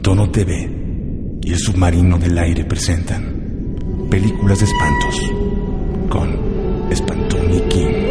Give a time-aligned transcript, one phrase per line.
[0.00, 0.70] Tono TV
[1.42, 3.76] y el submarino del aire presentan
[4.10, 5.30] películas de espantos
[6.08, 8.01] con Spantoni Kings.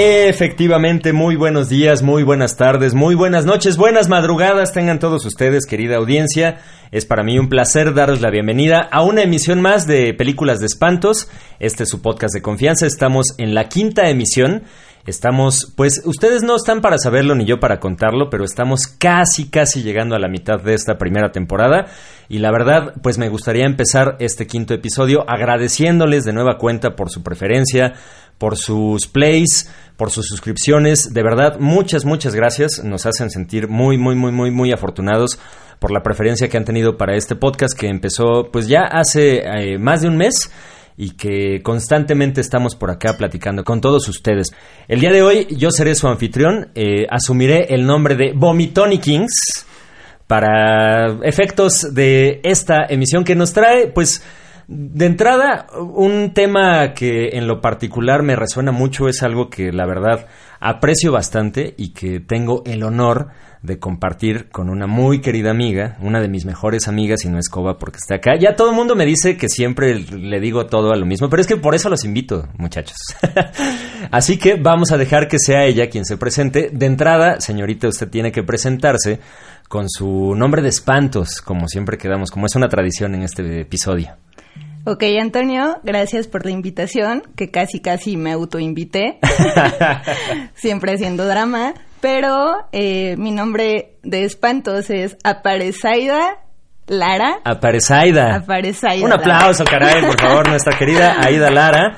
[0.00, 5.66] Efectivamente, muy buenos días, muy buenas tardes, muy buenas noches, buenas madrugadas tengan todos ustedes,
[5.66, 6.60] querida audiencia.
[6.92, 10.66] Es para mí un placer darles la bienvenida a una emisión más de Películas de
[10.66, 11.28] Espantos.
[11.58, 12.86] Este es su podcast de confianza.
[12.86, 14.62] Estamos en la quinta emisión.
[15.08, 19.82] Estamos, pues ustedes no están para saberlo ni yo para contarlo, pero estamos casi, casi
[19.82, 21.86] llegando a la mitad de esta primera temporada.
[22.28, 27.08] Y la verdad, pues me gustaría empezar este quinto episodio agradeciéndoles de nueva cuenta por
[27.08, 27.94] su preferencia,
[28.36, 31.14] por sus plays, por sus suscripciones.
[31.14, 32.84] De verdad, muchas, muchas gracias.
[32.84, 35.38] Nos hacen sentir muy, muy, muy, muy, muy afortunados
[35.78, 39.78] por la preferencia que han tenido para este podcast que empezó pues ya hace eh,
[39.78, 40.50] más de un mes
[41.00, 44.48] y que constantemente estamos por acá platicando con todos ustedes.
[44.88, 49.64] El día de hoy yo seré su anfitrión, eh, asumiré el nombre de Vomitoni Kings
[50.26, 54.24] para efectos de esta emisión que nos trae pues
[54.66, 59.86] de entrada, un tema que en lo particular me resuena mucho es algo que la
[59.86, 60.26] verdad
[60.60, 63.28] aprecio bastante y que tengo el honor
[63.62, 67.48] de compartir con una muy querida amiga, una de mis mejores amigas, y no es
[67.48, 68.36] Coba porque está acá.
[68.38, 71.40] Ya todo el mundo me dice que siempre le digo todo a lo mismo, pero
[71.40, 72.96] es que por eso los invito, muchachos.
[74.10, 76.70] Así que vamos a dejar que sea ella quien se presente.
[76.72, 79.20] De entrada, señorita, usted tiene que presentarse
[79.68, 84.16] con su nombre de espantos, como siempre quedamos, como es una tradición en este episodio.
[84.84, 89.18] Ok, Antonio, gracias por la invitación, que casi casi me autoinvité,
[90.54, 96.38] siempre haciendo drama, pero eh, mi nombre de espantos es Aparezaida
[96.86, 97.40] Lara.
[97.44, 98.36] Aparezaida.
[98.36, 99.04] Aparezaida.
[99.04, 101.94] Un aplauso, caray, por favor, nuestra querida Aida Lara.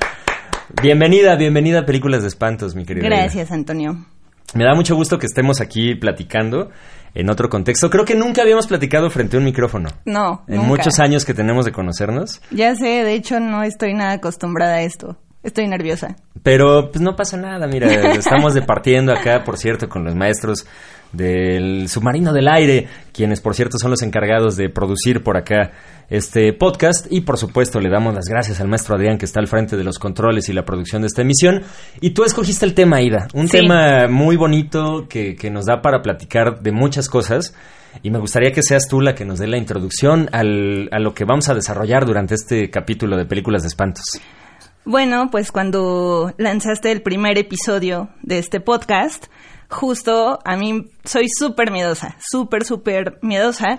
[0.81, 3.05] Bienvenida, bienvenida a Películas de Espantos, mi querida.
[3.05, 4.05] Gracias, Antonio.
[4.53, 6.71] Me da mucho gusto que estemos aquí platicando
[7.13, 7.89] en otro contexto.
[7.89, 9.89] Creo que nunca habíamos platicado frente a un micrófono.
[10.05, 10.43] No.
[10.47, 12.41] En muchos años que tenemos de conocernos.
[12.51, 15.17] Ya sé, de hecho no estoy nada acostumbrada a esto.
[15.43, 16.15] Estoy nerviosa.
[16.43, 20.65] Pero pues no pasa nada, mira, estamos departiendo acá, por cierto, con los maestros
[21.11, 25.71] del submarino del aire, quienes por cierto son los encargados de producir por acá
[26.09, 29.47] este podcast y por supuesto le damos las gracias al maestro Adrián que está al
[29.47, 31.63] frente de los controles y la producción de esta emisión
[32.01, 36.01] y tú escogiste el tema Ida, un tema muy bonito que, que, nos da para
[36.01, 37.53] platicar de muchas cosas
[38.03, 41.13] y me gustaría que seas tú la que nos dé la introducción al, a lo
[41.13, 44.05] que vamos a desarrollar durante este capítulo de películas de espantos.
[44.83, 49.27] Bueno, pues cuando lanzaste el primer episodio de este podcast,
[49.69, 53.77] justo a mí soy súper miedosa, súper, súper miedosa.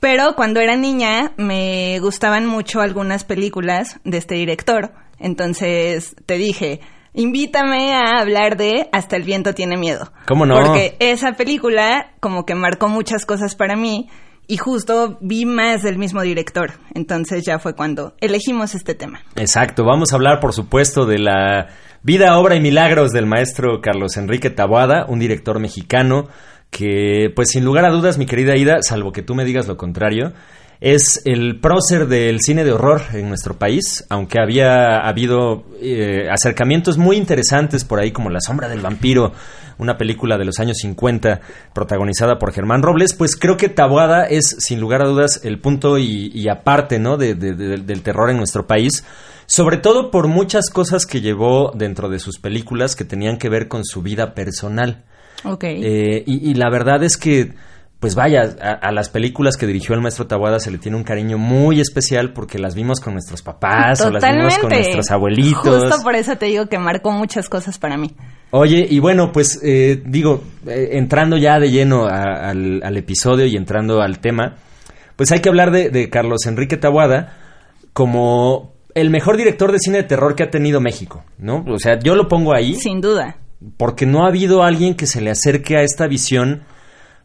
[0.00, 4.92] Pero cuando era niña me gustaban mucho algunas películas de este director.
[5.18, 6.80] Entonces te dije,
[7.12, 10.10] invítame a hablar de Hasta el viento tiene miedo.
[10.26, 10.54] ¿Cómo no?
[10.54, 14.08] Porque esa película como que marcó muchas cosas para mí
[14.50, 16.72] y justo vi más del mismo director.
[16.92, 19.20] Entonces ya fue cuando elegimos este tema.
[19.36, 21.68] Exacto, vamos a hablar por supuesto de la
[22.02, 26.28] vida, obra y milagros del maestro Carlos Enrique Taboada, un director mexicano
[26.68, 29.76] que pues sin lugar a dudas, mi querida Ida, salvo que tú me digas lo
[29.76, 30.32] contrario,
[30.80, 36.96] es el prócer del cine de horror en nuestro país, aunque había habido eh, acercamientos
[36.96, 39.32] muy interesantes por ahí, como La sombra del vampiro,
[39.76, 41.40] una película de los años 50
[41.74, 45.98] protagonizada por Germán Robles, pues creo que Tabuada es, sin lugar a dudas, el punto
[45.98, 47.18] y, aparte ¿no?
[47.18, 49.04] del terror en nuestro país,
[49.44, 53.68] sobre todo por muchas cosas que llevó dentro de sus películas que tenían que ver
[53.68, 55.02] con su vida personal.
[55.44, 55.64] Ok.
[55.64, 57.54] Eh, y la verdad es que
[58.00, 61.36] pues vaya, a, las películas que dirigió el maestro Tabuada se le tiene un cariño
[61.36, 65.82] muy especial porque las vimos con nuestros papás o las vimos con nuestros abuelitos.
[65.82, 68.10] Justo por eso te digo que marcó muchas cosas para mí.
[68.52, 74.00] Oye, y bueno, pues eh, digo, eh, entrando ya de lleno al, episodio y entrando
[74.00, 74.56] al tema,
[75.14, 77.36] pues hay que hablar de, de Carlos Enrique Tabuada
[77.92, 81.66] como el mejor director de cine de terror que ha tenido México, ¿no?
[81.68, 82.76] O sea, yo lo pongo ahí.
[82.76, 83.36] Sin duda.
[83.76, 86.62] Porque no ha habido alguien que se le acerque a esta visión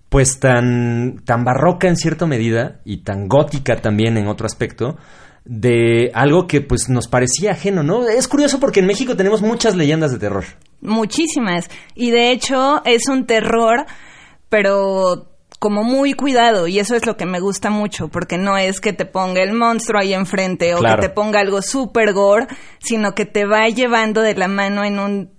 [0.09, 4.97] pues tan, tan barroca en cierta medida y tan gótica también en otro aspecto
[5.43, 8.07] de algo que pues nos parecía ajeno, ¿no?
[8.07, 10.43] Es curioso porque en México tenemos muchas leyendas de terror.
[10.81, 11.69] Muchísimas.
[11.93, 13.85] Y de hecho es un terror,
[14.49, 18.81] pero como muy cuidado y eso es lo que me gusta mucho porque no es
[18.81, 21.01] que te ponga el monstruo ahí enfrente o Claro.
[21.01, 22.47] que te ponga algo super gore,
[22.79, 25.34] sino que te va llevando de la mano en un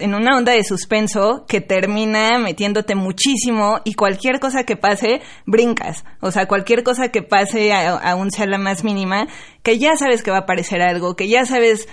[0.00, 6.04] en una onda de suspenso que termina metiéndote muchísimo y cualquier cosa que pase, brincas.
[6.20, 9.28] O sea, cualquier cosa que pase, aún sea la más mínima,
[9.62, 11.88] que ya sabes que va a aparecer algo, que ya sabes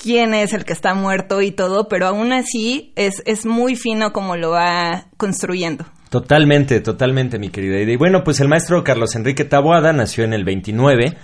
[0.00, 4.12] quién es el que está muerto y todo, pero aún así es, es muy fino
[4.12, 5.86] como lo va construyendo.
[6.10, 7.92] Totalmente, totalmente, mi querida Ida.
[7.92, 11.16] Y bueno, pues el maestro Carlos Enrique Taboada nació en el 29.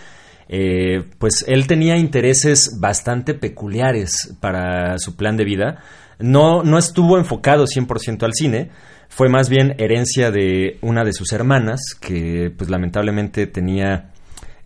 [0.48, 5.82] Eh, pues él tenía intereses bastante peculiares para su plan de vida.
[6.22, 8.70] No, no estuvo enfocado 100% al cine.
[9.08, 14.10] Fue más bien herencia de una de sus hermanas, que pues lamentablemente tenía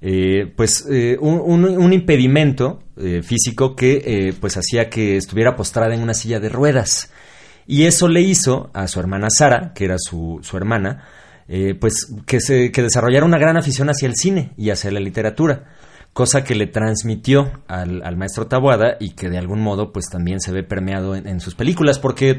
[0.00, 5.94] eh, pues eh, un, un- impedimento eh, físico que eh, pues hacía que estuviera postrada
[5.94, 7.10] en una silla de ruedas.
[7.66, 11.02] Y eso le hizo a su hermana Sara, que era su, su hermana,
[11.80, 15.64] pues que, se, que desarrollara una gran afición hacia el cine y hacia la literatura,
[16.16, 20.40] cosa que le transmitió al, al maestro Taboada y que de algún modo pues también
[20.40, 22.38] se ve permeado en, en sus películas, porque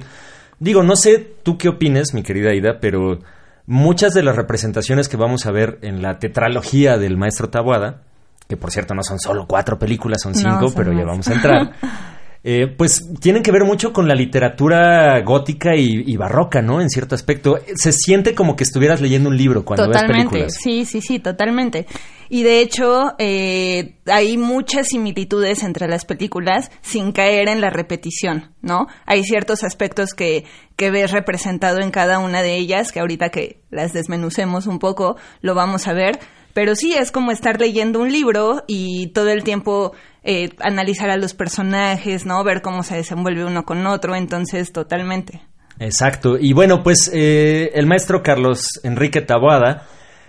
[0.58, 3.20] digo, no sé tú qué opines, mi querida Ida, pero
[3.68, 8.02] muchas de las representaciones que vamos a ver en la tetralogía del maestro Taboada,
[8.48, 11.74] que por cierto no son solo cuatro películas, son cinco, pero ya vamos a entrar.
[12.50, 16.80] Eh, pues tienen que ver mucho con la literatura gótica y, y barroca, ¿no?
[16.80, 17.60] En cierto aspecto.
[17.76, 20.58] Se siente como que estuvieras leyendo un libro cuando ves totalmente, películas.
[20.58, 21.88] sí, sí, sí, totalmente.
[22.30, 28.54] Y de hecho, eh, hay muchas similitudes entre las películas sin caer en la repetición,
[28.62, 28.88] ¿no?
[29.06, 30.46] Hay ciertos aspectos que,
[30.78, 35.18] que ves representado en cada una de ellas, que ahorita que las desmenucemos un poco,
[35.42, 36.18] lo vamos a ver.
[36.54, 39.92] Pero sí, es como estar leyendo un libro y todo el tiempo
[40.28, 42.44] eh, analizar a los personajes, ¿no?
[42.44, 45.42] Ver cómo se desenvuelve uno con otro, entonces totalmente.
[45.80, 46.38] Exacto.
[46.40, 49.86] Y bueno, pues eh, el maestro Carlos Enrique Taboada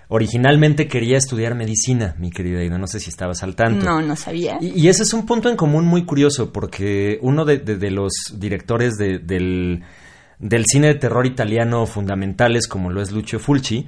[0.08, 2.78] originalmente quería estudiar medicina, mi querida Ida.
[2.78, 3.84] No sé si estabas al tanto.
[3.84, 4.56] No, no sabía.
[4.60, 7.90] Y, y ese es un punto en común muy curioso, porque uno de, de- de
[7.90, 9.82] los directores de- del,
[10.38, 13.86] del cine de terror italiano fundamentales, como lo es Lucio Fulci,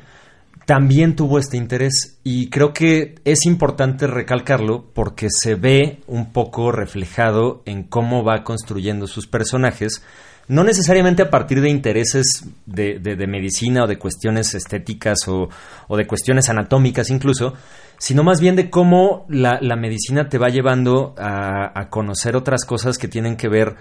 [0.67, 2.19] también tuvo este interés.
[2.23, 8.44] Y creo que es importante recalcarlo porque se ve un poco reflejado en cómo va
[8.44, 10.02] construyendo sus personajes.
[10.49, 15.49] No necesariamente a partir de intereses de, de- de medicina o de cuestiones estéticas o,
[15.88, 17.55] o de cuestiones anatómicas incluso,
[17.99, 22.64] sino más bien de cómo la, la medicina te va llevando a, a conocer otras
[22.64, 23.76] cosas que tienen que ver,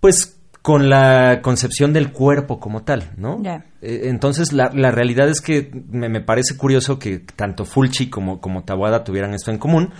[0.00, 0.37] pues,
[0.68, 3.40] con la concepción del cuerpo como tal, ¿no?
[3.80, 8.38] Eh, Entonces, la, la realidad es que me, me parece curioso que tanto Fulci como,
[8.38, 9.94] como Taboada tuvieran esto en común.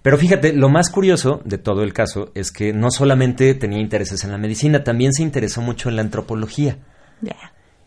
[0.00, 4.24] Pero fíjate, lo más curioso de todo el caso es que no solamente tenía intereses
[4.24, 6.78] en la medicina, también se interesó mucho en la antropología.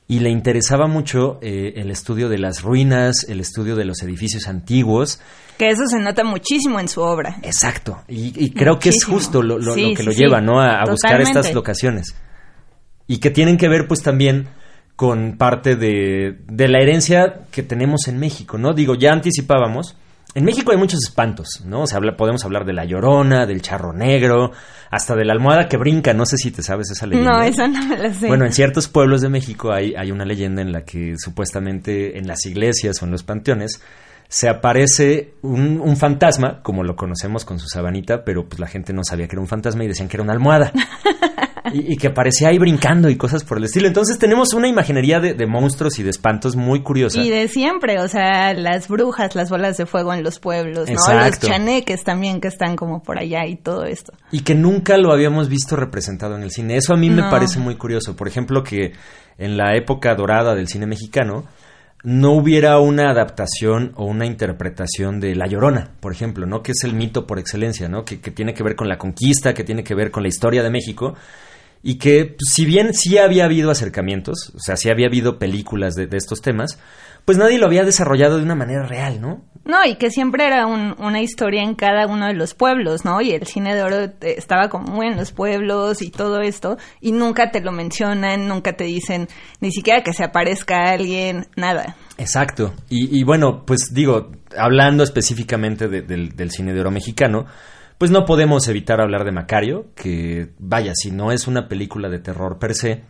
[0.09, 4.47] Y le interesaba mucho eh, el estudio de las ruinas, el estudio de los edificios
[4.47, 5.19] antiguos.
[5.57, 7.39] Que eso se nota muchísimo en su obra.
[7.43, 8.01] Exacto.
[8.07, 10.19] Y, y creo que es justo lo, lo- Sí, lo que lo sí.
[10.19, 10.61] lleva, ¿no?
[10.61, 12.15] A, a buscar estas locaciones.
[13.05, 14.47] Y que tienen que ver, pues, también
[14.95, 18.73] con parte de, de la herencia que tenemos en México, ¿no?
[18.73, 19.97] Digo, ya anticipábamos.
[20.37, 21.81] En México hay muchos espantos, ¿no?
[21.81, 24.51] O sea, habla- podemos hablar de la llorona, del charro negro,
[24.91, 26.13] hasta de la almohada que brinca.
[26.13, 27.31] No sé si te sabes esa leyenda.
[27.31, 28.27] No, esa no me la sé.
[28.27, 32.27] Bueno, en ciertos pueblos de México hay, hay una leyenda en la que supuestamente en
[32.27, 33.81] las iglesias o en los panteones
[34.29, 38.93] se aparece un, un fantasma, como lo conocemos con su sabanita, pero pues la gente
[38.93, 40.71] no sabía que era un fantasma y decían que era una almohada.
[41.73, 43.87] y, y que aparecía ahí brincando y cosas por el estilo.
[43.87, 47.21] Entonces tenemos una imaginería de, de monstruos y de espantos muy curiosa.
[47.21, 50.93] Y de siempre, o sea, las brujas, las bolas de fuego en los pueblos, ¿no?
[50.93, 51.47] Exacto.
[51.47, 54.13] Los chaneques también que están como por allá y todo esto.
[54.31, 56.77] Y que nunca lo habíamos visto representado en el cine.
[56.77, 58.15] Eso a mí me parece muy curioso.
[58.15, 58.93] Por ejemplo, que
[59.37, 61.45] en la época dorada del cine mexicano
[62.03, 66.61] no hubiera una adaptación o una interpretación de La Llorona, por ejemplo, ¿no?
[66.61, 68.05] Que es el mito por excelencia, ¿no?
[68.05, 70.63] Que, que tiene que ver con la conquista, que tiene que ver con la historia
[70.63, 71.15] de México.
[71.83, 75.95] Y que, pues, si bien sí había habido acercamientos, o sea, sí había habido películas
[75.95, 76.79] de, de estos temas,
[77.25, 79.43] pues nadie lo había desarrollado de una manera real, ¿no?
[79.65, 83.19] No, y que siempre era un- una historia en cada uno de los pueblos, ¿no?
[83.19, 86.77] Y el cine de oro eh, estaba como muy en los pueblos y todo esto,
[87.01, 89.27] y nunca te lo mencionan, nunca te dicen
[89.59, 91.97] ni siquiera que se aparezca alguien, nada.
[92.17, 92.73] Exacto.
[92.89, 97.45] Y, y bueno, pues digo, hablando específicamente de- del, del cine de oro mexicano,
[97.97, 102.19] pues no podemos evitar hablar de Macario, que vaya, si no es una película de
[102.19, 103.01] terror per se,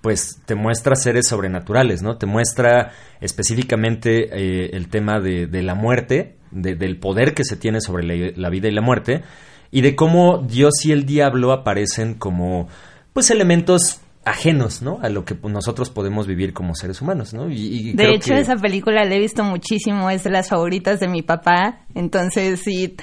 [0.00, 2.16] pues te muestra seres sobrenaturales, ¿no?
[2.16, 7.80] Te muestra específicamente eh, el tema de, la muerte de- del poder que se tiene
[7.80, 9.22] sobre la, la vida y la muerte,
[9.70, 12.68] y de cómo Dios y el diablo aparecen como,
[13.12, 14.98] pues, elementos ajenos, ¿no?
[15.02, 17.50] A lo que nosotros podemos vivir como seres humanos, ¿no?
[17.50, 17.54] Y,
[17.90, 21.00] y De creo hecho, que- esa película la he visto muchísimo, es de las favoritas
[21.00, 21.80] de mi papá.
[21.94, 22.96] Entonces, sí,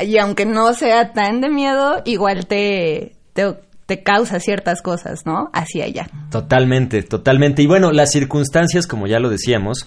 [0.00, 3.54] y aunque no sea tan de miedo, igual te, te,
[3.86, 5.48] te causa ciertas cosas, ¿no?
[5.52, 6.08] Hacia allá.
[6.30, 7.62] Totalmente, totalmente.
[7.62, 9.86] Y bueno, las circunstancias, como ya lo decíamos,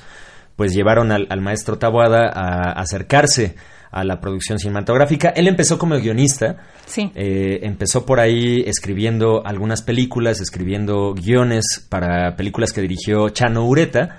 [0.55, 3.55] pues llevaron al, al maestro Tabuada a acercarse
[3.91, 5.29] a la producción cinematográfica.
[5.29, 7.11] Él empezó como guionista, Sí.
[7.15, 14.17] eh, empezó por ahí escribiendo algunas películas, escribiendo guiones para películas que dirigió Chano Ureta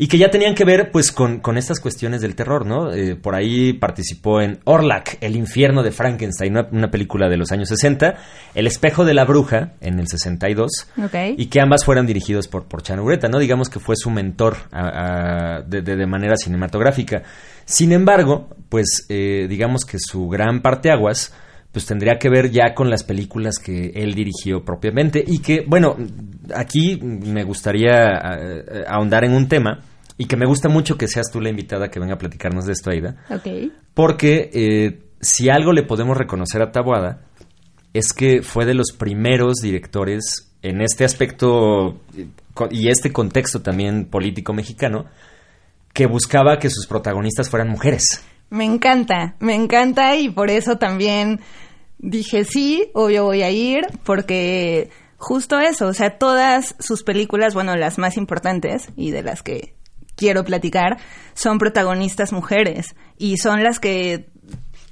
[0.00, 2.92] y que ya tenían que ver pues con, con estas cuestiones del terror, ¿no?
[2.92, 7.50] Eh, por ahí participó en Orlac, El infierno de Frankenstein, una, una película de los
[7.50, 8.14] años 60,
[8.54, 10.70] El espejo de la bruja en el 62
[11.04, 11.14] Ok.
[11.36, 13.38] y que ambas fueran dirigidos por, por Chano Ureta, ¿no?
[13.40, 17.24] Digamos que fue su mentor a- a- de, de- de manera cinematográfica.
[17.64, 21.34] Sin embargo, pues eh, digamos que su gran parteaguas
[21.72, 25.96] pues tendría que ver ya con las películas que él dirigió propiamente y que, bueno,
[26.54, 28.08] aquí me gustaría
[28.38, 29.80] eh, ahondar en un tema
[30.16, 32.72] y que me gusta mucho que seas tú la invitada que venga a platicarnos de
[32.72, 33.70] esto, Aida, Ok.
[33.94, 37.20] porque eh, si algo le podemos reconocer a Taboada
[37.92, 42.26] es que fue de los primeros directores en este aspecto eh,
[42.70, 45.06] y este contexto también político mexicano
[45.92, 48.24] que buscaba que sus protagonistas fueran mujeres.
[48.50, 51.40] Me encanta, me encanta y por eso también
[51.98, 57.76] dije sí, obvio voy a ir, porque justo eso, o sea, todas sus películas, bueno,
[57.76, 59.74] las más importantes y de las que
[60.16, 60.98] quiero platicar,
[61.34, 64.30] son protagonistas mujeres y son las que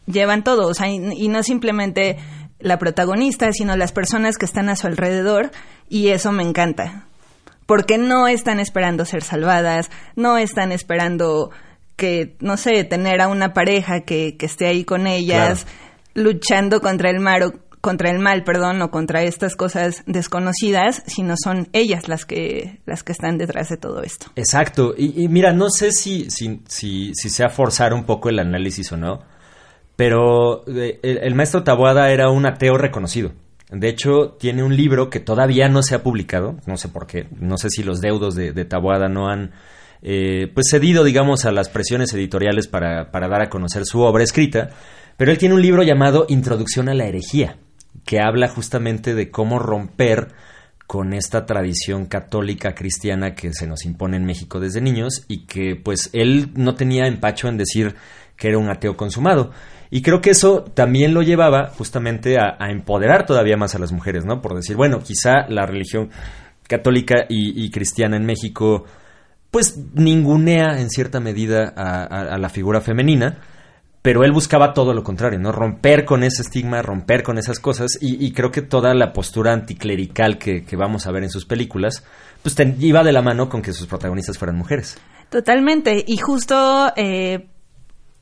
[0.07, 2.17] llevan todo, o sea, y, y no simplemente
[2.59, 5.51] la protagonista, sino las personas que están a su alrededor
[5.89, 7.07] y eso me encanta.
[7.67, 11.51] Porque no están esperando ser salvadas, no están esperando
[11.97, 15.67] que, no sé, tener a una pareja que, que esté ahí con ellas,
[16.15, 21.35] luchando contra el mal, o- contra el mal, perdón, o contra estas cosas desconocidas, sino
[21.43, 24.27] son ellas las que, las que están detrás de todo esto.
[24.37, 24.95] Exacto.
[24.97, 28.91] Y, y mira, no sé si, si, si, si sea forzar un poco el análisis
[28.93, 29.23] o no,
[29.95, 33.33] pero eh, el, el maestro Taboada era un ateo reconocido.
[33.71, 37.27] De hecho, tiene un libro que todavía no se ha publicado, no sé por qué,
[37.41, 39.53] no sé si los deudos de, de Taboada no han
[40.09, 44.23] eh, pues cedido, digamos, a las presiones editoriales para, para dar a conocer su obra
[44.23, 44.71] escrita,
[45.17, 47.57] pero él tiene un libro llamado Introducción a la herejía,
[48.05, 50.29] que habla justamente de cómo romper
[50.87, 55.75] con esta tradición católica cristiana que se nos impone en México desde niños y que
[55.75, 57.97] pues él no tenía empacho en decir
[58.37, 59.51] que era un ateo consumado.
[59.91, 64.25] Y creo que eso también lo llevaba justamente a, empoderar todavía más a las mujeres,
[64.25, 64.41] ¿no?
[64.41, 66.11] Por decir, bueno, quizá la religión
[66.69, 68.85] católica y cristiana en México
[69.57, 73.39] pues ningunea en cierta medida a, la figura femenina,
[74.03, 75.51] pero él buscaba todo lo contrario, ¿no?
[75.51, 80.37] Romper con ese estigma, romper con esas cosas, y, creo que toda la postura anticlerical
[80.37, 82.05] que, vamos a ver en sus películas,
[82.43, 84.99] pues iba de la mano con que sus protagonistas fueran mujeres.
[85.31, 86.05] Totalmente.
[86.07, 87.49] Y justo eh,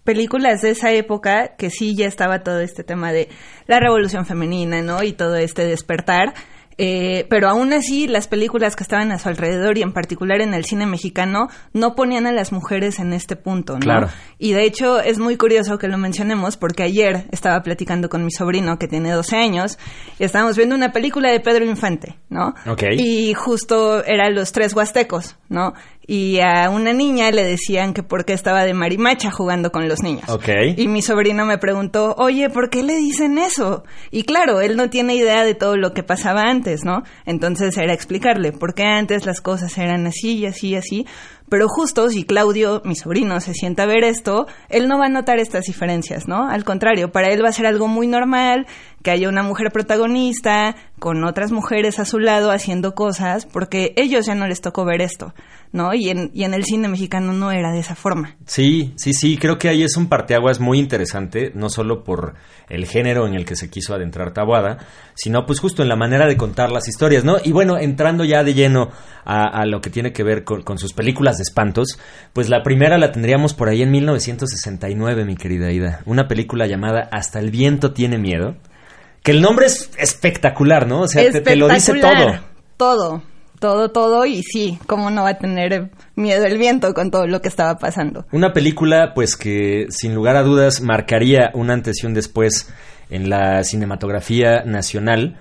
[0.05, 3.29] películas de esa época que sí ya estaba todo este tema de
[3.67, 5.03] la revolución femenina, ¿no?
[5.03, 6.33] Y todo este despertar.
[6.79, 10.55] Eh, pero aún así, las películas que estaban a su alrededor y en particular en
[10.55, 13.81] el cine mexicano no ponían a las mujeres en este punto, ¿no?
[13.81, 14.09] Claro.
[14.39, 18.31] Y de hecho es muy curioso que lo mencionemos porque ayer estaba platicando con mi
[18.31, 19.79] sobrino que tiene 12 años
[20.19, 22.55] y estábamos viendo una película de Pedro Infante, ¿no?
[22.67, 22.83] Ok.
[22.97, 25.75] Y justo eran los tres huastecos, ¿no?
[26.07, 30.03] Y a una niña le decían que por qué estaba de marimacha jugando con los
[30.03, 30.29] niños.
[30.77, 33.85] Y mi sobrino me preguntó, oye, ¿por qué le dicen eso?
[34.11, 37.05] Y claro, él no tiene idea de todo lo que pasaba antes, ¿no?
[37.25, 41.07] Entonces era explicarle por qué antes las cosas eran así y así y así.
[41.49, 45.11] Pero justo si Claudio, mi sobrino, se sienta a ver esto, él no va a
[45.11, 46.49] notar estas diferencias, ¿no?
[46.49, 48.67] Al contrario, para él va a ser algo muy normal
[49.03, 54.25] que haya una mujer protagonista con otras mujeres a su lado haciendo cosas, porque ellos
[54.25, 55.35] ya no les tocó ver esto,
[55.73, 55.93] ¿no?
[55.93, 58.37] Y en, y en el cine mexicano no era de esa forma.
[58.47, 62.35] Sí, sí, sí, creo que ahí es un parteaguas muy interesante, no solo por
[62.71, 64.79] el género en el que se quiso adentrar Tabuada,
[65.15, 67.37] sino pues justo en la manera de contar las historias, ¿no?
[67.45, 68.89] Y bueno, entrando ya de lleno
[69.27, 71.99] a, a lo que tiene que ver con, con sus películas de espantos,
[72.33, 77.09] pues la primera la tendríamos por ahí en 1969, mi querida Ida, una película llamada
[77.13, 78.57] Hasta el viento tiene miedo,
[79.23, 81.01] que el nombre es espectacular, ¿no?
[81.01, 82.41] O sea, te, te lo dice todo.
[82.77, 83.23] Todo,
[83.59, 84.27] todo, todo.
[84.27, 87.79] Y sí, ¿cómo no va a tener miedo el viento con todo lo que estaba
[87.79, 88.27] pasando?
[88.33, 92.71] Una película, pues que sin lugar a dudas marcaría un antes y un después
[93.09, 95.39] en la cinematografía nacional,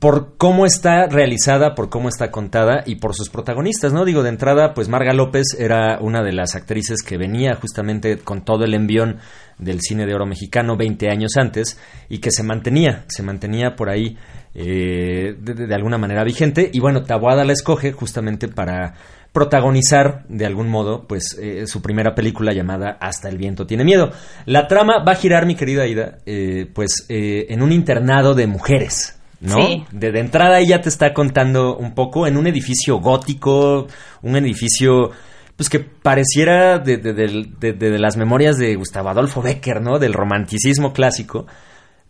[0.00, 4.06] por cómo está realizada, por cómo está contada y por sus protagonistas, ¿no?
[4.06, 8.42] Digo, de entrada, pues Marga López era una de las actrices que venía justamente con
[8.42, 9.18] todo el envión
[9.58, 13.90] del cine de oro mexicano 20 años antes y que se mantenía, se mantenía por
[13.90, 14.16] ahí
[14.54, 16.70] eh, de, alguna manera vigente.
[16.72, 18.94] Y bueno, Tabuada la escoge justamente para
[19.32, 24.12] protagonizar de algún modo pues eh, su primera película llamada Hasta el viento tiene miedo.
[24.46, 29.19] La trama va a girar, mi querida Ida, eh, pues en un internado de mujeres.
[29.40, 29.86] ¿No?
[29.90, 33.86] De, de, entrada ella te está contando un poco en un edificio gótico,
[34.22, 35.10] un edificio
[35.56, 39.98] pues que pareciera de, de, las memorias de Gustavo Adolfo Becker, ¿no?
[39.98, 41.46] Del romanticismo clásico,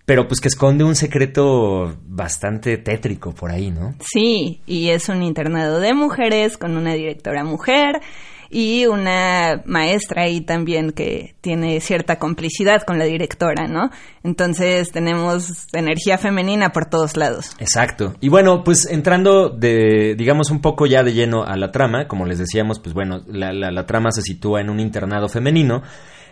[0.04, 3.96] pero pues que esconde un secreto bastante tétrico por ahí, ¿no?
[4.00, 8.00] Sí, y es un internado de mujeres con una directora mujer
[8.50, 13.90] y una maestra ahí también que tiene cierta complicidad con la directora, ¿no?
[14.24, 17.52] Entonces tenemos energía femenina por todos lados.
[17.60, 18.16] Exacto.
[18.20, 22.26] Y bueno, pues entrando de, digamos, un poco ya de lleno a la trama, como
[22.26, 25.82] les decíamos, pues bueno, la, la, trama se sitúa en un internado femenino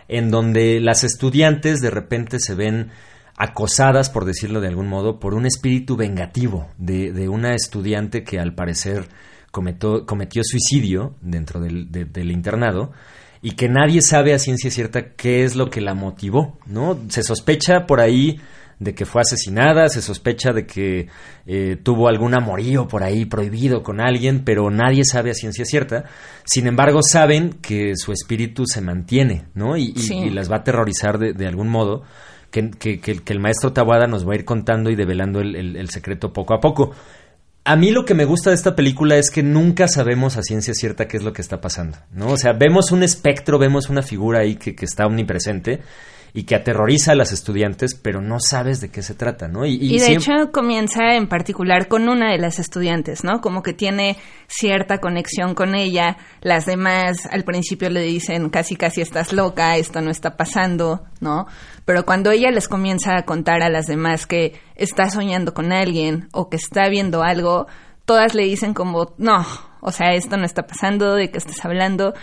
[0.09, 2.91] en donde las estudiantes de repente se ven
[3.37, 8.39] acosadas, por decirlo de algún modo, por un espíritu vengativo de, de una estudiante que
[8.39, 9.07] al parecer
[9.51, 12.91] cometió, cometió suicidio dentro del, del, internado
[13.41, 16.99] y que nadie sabe a ciencia cierta qué es lo que la motivó, ¿no?
[17.09, 18.39] Se sospecha por ahí
[18.79, 21.07] de que fue asesinada, se sospecha de que
[21.45, 26.05] eh, tuvo algún amorío por ahí prohibido con alguien, pero nadie sabe a ciencia cierta.
[26.45, 29.75] Sin embargo, saben que su espíritu se mantiene, ¿no?
[29.77, 29.93] Y,
[30.31, 32.03] las va a aterrorizar de, de algún modo,
[32.51, 35.89] que, que, que, el maestro Tawada nos va a ir contando y develando el, el
[35.89, 36.91] secreto poco a poco.
[37.69, 40.73] A mí lo que me gusta de esta película es que nunca sabemos a ciencia
[40.73, 42.29] cierta qué es lo que está pasando, ¿no?
[42.29, 45.79] O sea, vemos un espectro, vemos una figura ahí que, que está omnipresente
[46.33, 49.65] y que aterroriza a las estudiantes, pero no sabes de qué se trata, ¿no?
[49.65, 53.41] Y, de hecho comienza en particular con una de las estudiantes, ¿no?
[53.41, 54.17] Como que tiene
[54.47, 60.01] cierta conexión con ella, las demás al principio le dicen casi casi estás loca, esto
[60.01, 61.47] no está pasando, ¿no?
[61.85, 66.29] Pero cuando ella les comienza a contar a las demás que está soñando con alguien
[66.31, 67.67] o que está viendo algo,
[68.05, 69.45] todas le dicen como, no,
[69.81, 72.13] o sea, esto no está pasando, de qué estás hablando.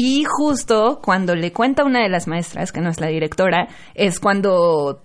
[0.00, 4.20] Y justo cuando le cuenta una de las maestras, que no es la directora, es
[4.20, 5.02] cuando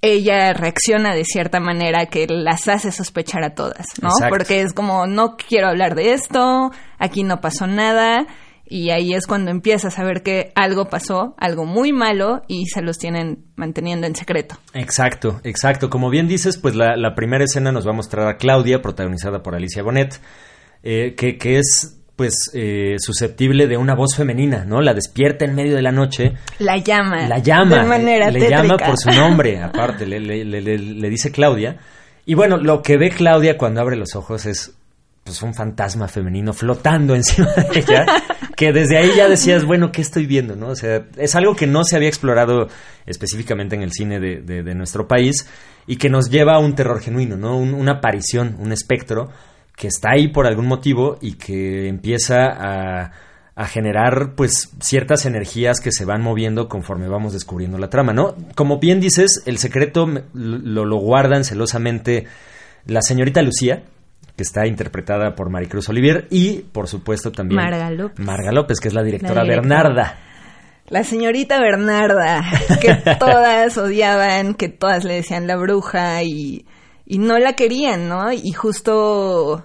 [0.00, 4.10] ella reacciona de cierta manera que las hace sospechar a todas, ¿no?
[4.28, 8.26] Porque es como, no quiero hablar de esto, aquí no pasó nada,
[8.66, 12.82] y ahí es cuando empiezas a ver que algo pasó, algo muy malo, y se
[12.82, 14.56] los tienen manteniendo en secreto.
[14.74, 15.88] Exacto, exacto.
[15.88, 19.40] Como bien dices, pues la, la primera escena nos va a mostrar a Claudia, protagonizada
[19.40, 20.20] por Alicia Bonet,
[20.82, 24.80] eh, que, que es pues eh, susceptible de una voz femenina, ¿no?
[24.80, 26.34] La despierta en medio de la noche.
[26.58, 27.26] La llama.
[27.26, 27.82] La llama.
[27.82, 31.78] De manera le llama por su nombre, aparte, le, le, le, dice Claudia.
[32.26, 34.72] Y bueno, lo que ve Claudia cuando abre los ojos es
[35.24, 38.04] pues un fantasma femenino flotando encima de ella,
[38.56, 40.54] que desde ahí ya decías, bueno, ¿qué estoy viendo?
[40.54, 40.68] ¿no?
[40.68, 42.68] O sea, es algo que no se había explorado
[43.06, 45.48] específicamente en el cine de, de, nuestro país
[45.86, 47.56] y que nos lleva a un terror genuino, ¿no?
[47.56, 49.30] una aparición, un espectro
[49.76, 53.12] que está ahí por algún motivo y que empieza a,
[53.54, 58.36] a, generar pues ciertas energías que se van moviendo conforme vamos descubriendo la trama, ¿no?
[58.54, 62.26] Como bien dices, el secreto lo, lo guardan celosamente
[62.86, 63.84] la señorita Lucía,
[64.36, 68.88] que está interpretada por Maricruz Olivier y por supuesto también Marga López, Marga López que
[68.88, 70.18] es la directora, Bernarda.
[70.88, 72.42] La señorita Bernarda,
[72.80, 76.66] que todas odiaban, que todas le decían la bruja y
[77.12, 78.32] y no la querían, ¿no?
[78.32, 79.62] Y justo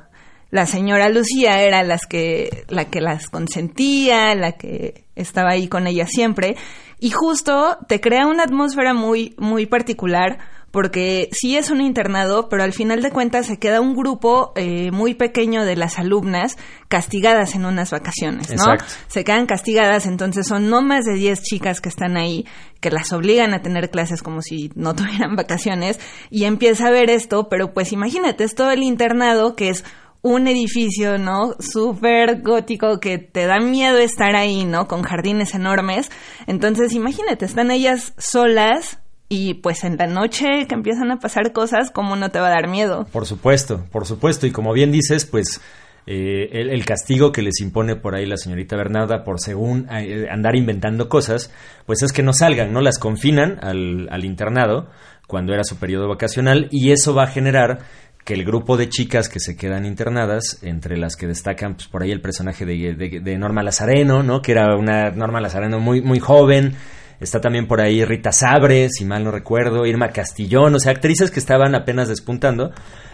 [0.51, 5.88] la señora Lucía era las que, la que las consentía, la que estaba ahí con
[5.88, 6.57] ella siempre.
[6.99, 10.39] Y justo te crea una atmósfera muy, muy particular
[10.71, 14.91] porque sí es un internado, pero al final de cuentas se queda un grupo eh,
[14.91, 18.75] muy pequeño de las alumnas castigadas en unas vacaciones, ¿no?
[19.08, 22.45] Se quedan castigadas, entonces son no más de 10 chicas que están ahí,
[22.82, 25.99] que las obligan a tener clases como si no tuvieran vacaciones,
[26.30, 29.84] y empieza a ver esto, pero pues imagínate, es todo el internado que es
[30.21, 31.56] un edificio, ¿no?
[31.60, 34.88] Súper gótico que te da miedo estar ahí, ¿no?
[34.88, 36.12] Con jardines enormes.
[36.47, 41.91] Entonces, imagínate, están ellas solas y pues en la noche que empiezan a pasar cosas,
[41.91, 43.05] ¿cómo no te va a dar miedo?
[43.11, 44.47] Por supuesto, por supuesto.
[44.47, 45.61] Y como bien dices, pues
[46.05, 50.55] eh, el, castigo que les impone por ahí la señorita Bernarda por según eh, andar
[50.55, 51.51] inventando cosas,
[51.85, 52.79] pues es que no salgan, ¿no?
[52.79, 54.89] Las confinan al, al internado
[55.27, 57.79] cuando era su periodo vacacional y eso va a generar
[58.23, 62.03] que el grupo de chicas que se quedan internadas, entre las que destacan pues, por
[62.03, 64.41] ahí el personaje de, de, de Norma Lazareno, ¿no?
[64.41, 66.75] Que era una Norma Lazareno muy, muy joven,
[67.19, 71.32] Está también por ahí Rita Sabre, si mal no recuerdo, Irma Castillón, o sea, actrices
[71.32, 72.71] que estaban apenas despuntando,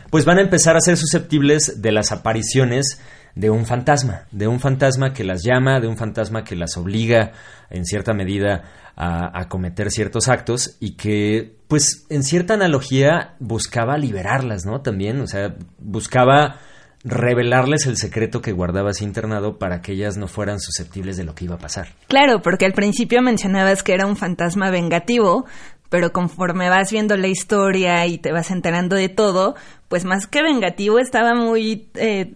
[0.10, 3.00] pues van a empezar a ser susceptibles de las apariciones
[3.36, 7.32] de un fantasma, de un fantasma que las llama, de un fantasma que las obliga
[7.70, 8.64] en cierta medida
[8.96, 14.82] a, a, cometer ciertos actos y que, pues, en cierta analogía buscaba liberarlas, ¿no?
[14.82, 16.60] También, o sea, buscaba
[17.04, 21.36] revelarles el secreto que guardaba ese internado para que ellas no fueran susceptibles de lo
[21.36, 21.90] que iba a pasar.
[22.08, 25.46] Claro, porque al principio mencionabas que era un fantasma vengativo,
[25.90, 29.56] pero conforme vas viendo la historia y te vas enterando de todo,
[29.90, 32.34] pues más que vengativo estaba muy, eh,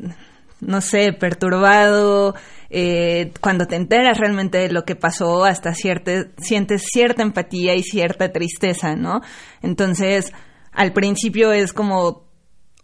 [0.59, 2.35] no sé, perturbado.
[2.69, 7.83] Eh, cuando te enteras realmente de lo que pasó, hasta cierta, sientes cierta empatía y
[7.83, 9.21] cierta tristeza, ¿no?
[9.61, 10.33] Entonces,
[10.73, 12.27] al principio es como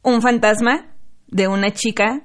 [0.01, 0.92] un fantasma
[1.33, 2.21] de una chica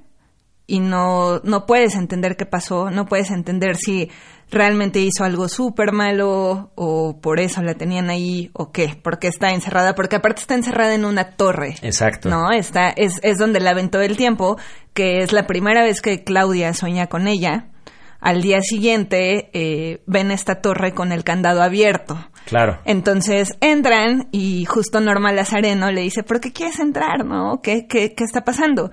[0.66, 4.11] y no, no puedes entender qué pasó, no puedes entender si
[4.51, 9.51] realmente hizo algo súper malo o por eso la tenían ahí o qué, porque está
[9.51, 11.77] encerrada, porque aparte está encerrada en una torre.
[11.83, 12.29] Exacto.
[12.29, 14.59] No, está, es, es donde la ven todo el tiempo,
[14.92, 17.68] que es la primera vez que Claudia sueña con ella.
[18.21, 22.18] Al día siguiente eh, ven esta torre con el candado abierto.
[22.48, 22.78] Claro.
[22.87, 27.26] Entonces entran y justo Norma Lazareno le dice, ¿por qué quieres entrar?
[27.26, 27.61] ¿No?
[27.62, 28.90] ¿Qué, qué, qué está pasando?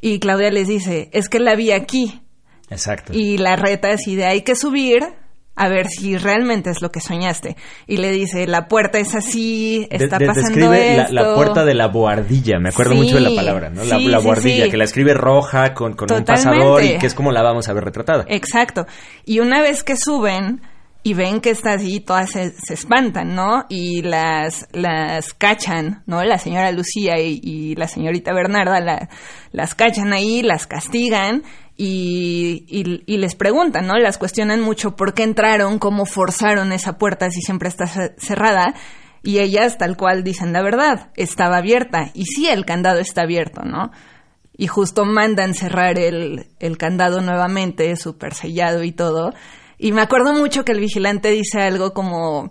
[0.00, 2.22] Y Claudia les dice, es que la vi aquí.
[2.70, 3.12] Exacto.
[3.12, 5.02] Y la reta así de hay que subir
[5.56, 7.56] a ver si realmente es lo que soñaste.
[7.88, 11.12] Y le dice, la puerta es así, está de, de, pasando describe esto.
[11.12, 13.82] La, la, puerta de la boardilla, me acuerdo Sí, mucho de la palabra, ¿no?
[13.82, 14.70] La, sí, la sí, boardilla, sí.
[14.70, 17.72] que la escribe roja con, con un pasador y que es como la vamos a
[17.72, 18.24] ver retratada.
[18.28, 18.86] Exacto.
[19.24, 20.60] Y una vez que suben
[21.06, 23.66] y ven que está así, todas se, espantan, ¿no?
[23.68, 26.24] Y las, las cachan, ¿no?
[26.24, 29.08] La señora Lucía y, la señorita Bernarda la-
[29.52, 31.42] las cachan ahí, las castigan
[31.76, 33.98] y, y- y les preguntan, ¿no?
[33.98, 38.74] Las cuestionan mucho por qué entraron, cómo forzaron esa puerta si siempre está ce- cerrada.
[39.22, 42.10] Y ellas tal cual dicen la verdad, estaba abierta.
[42.14, 43.90] Y sí, el candado está abierto, ¿no?
[44.56, 49.34] y justo mandan cerrar el, el candado nuevamente, súper sellado y todo.
[49.84, 52.50] Y me acuerdo mucho que el vigilante dice algo como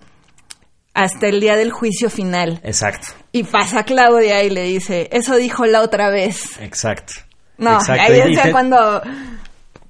[0.93, 2.59] hasta el día del juicio final.
[2.63, 6.59] Exacto, Y pasa Claudia y le dice, eso dijo la otra vez.
[6.61, 7.13] exacto.
[7.57, 8.03] No, Exacto.
[8.03, 9.01] ahí es cuando...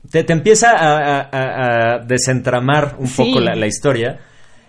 [0.09, 3.25] te, te empieza a, a- a- a desentramar un Sí.
[3.25, 4.19] poco la, la historia.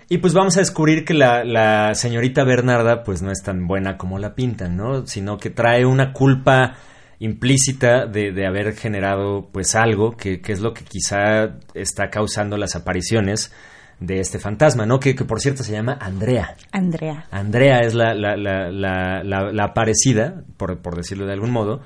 [0.09, 3.97] Y pues vamos a descubrir que la, la señorita Bernarda pues no es tan buena
[3.97, 5.07] como la pintan, ¿no?
[5.07, 6.75] Sino que trae una culpa
[7.19, 12.57] implícita de, de haber generado pues algo que, que es lo que quizá está causando
[12.57, 13.53] las apariciones
[14.01, 14.99] de este fantasma, ¿no?
[15.01, 16.57] Que, que por cierto se llama Andrea.
[16.73, 17.27] Andrea.
[17.31, 21.81] Andrea es la, la, la, aparecida, por, por decirlo de algún modo,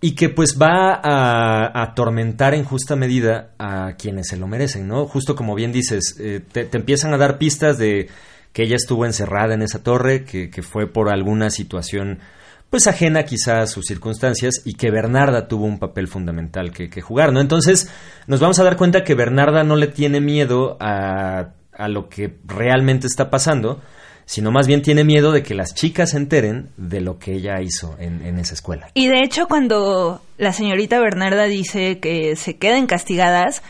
[0.00, 4.88] y que pues va a, a atormentar en justa medida a quienes se lo merecen,
[4.88, 5.06] ¿no?
[5.06, 8.08] Justo como bien dices, eh, te, te empiezan a dar pistas de
[8.52, 12.20] que ella estuvo encerrada en esa torre, que, que fue por alguna situación
[12.70, 17.32] pues ajena quizá a sus circunstancias y que Bernarda tuvo un papel fundamental que, jugar,
[17.32, 17.40] ¿no?
[17.40, 17.90] Entonces
[18.26, 22.38] nos vamos a dar cuenta que Bernarda no le tiene miedo a, a lo que
[22.44, 23.80] realmente está pasando,
[24.24, 27.60] sino más bien tiene miedo de que las chicas se enteren de lo que ella
[27.62, 28.88] hizo en, en esa escuela.
[28.94, 33.62] Y de hecho cuando la señorita Bernarda dice que se queden castigadas,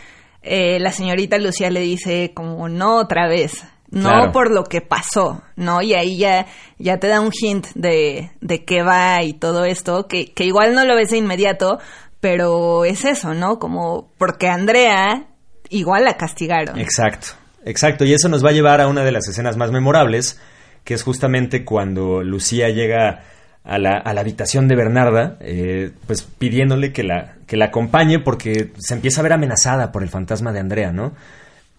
[0.42, 4.32] eh, la señorita Lucía le dice como no otra vez, no Claro.
[4.32, 5.82] por lo que pasó, ¿no?
[5.82, 6.46] Y ahí ya,
[6.78, 10.74] ya te da un hint de, de qué va y todo esto, que, que igual
[10.74, 11.78] no lo ves de inmediato,
[12.20, 13.58] pero es eso, ¿no?
[13.58, 15.26] Como porque Andrea
[15.68, 16.78] igual la castigaron.
[16.78, 17.28] Exacto,
[17.64, 18.04] exacto.
[18.04, 20.40] Y eso nos va a llevar a una de las escenas más memorables,
[20.84, 23.22] que es justamente cuando Lucía llega
[23.64, 28.20] a la, a la habitación de Bernarda, eh, pues pidiéndole que la, que la acompañe
[28.20, 31.14] porque se empieza a ver amenazada por el fantasma de Andrea, ¿no?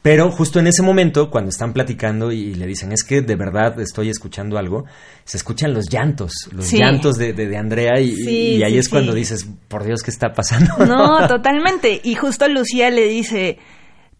[0.09, 3.77] Pero justo en ese momento, cuando están platicando y le dicen, es que de verdad
[3.81, 4.85] estoy escuchando algo,
[5.25, 6.77] se escuchan los llantos, los Sí.
[6.77, 10.03] llantos de, de- de Andrea y, Sí, y ahí sí, es cuando dices, por Dios,
[10.03, 10.77] ¿qué está pasando?
[10.85, 11.99] No, totalmente.
[12.03, 13.57] Y justo Lucía le dice,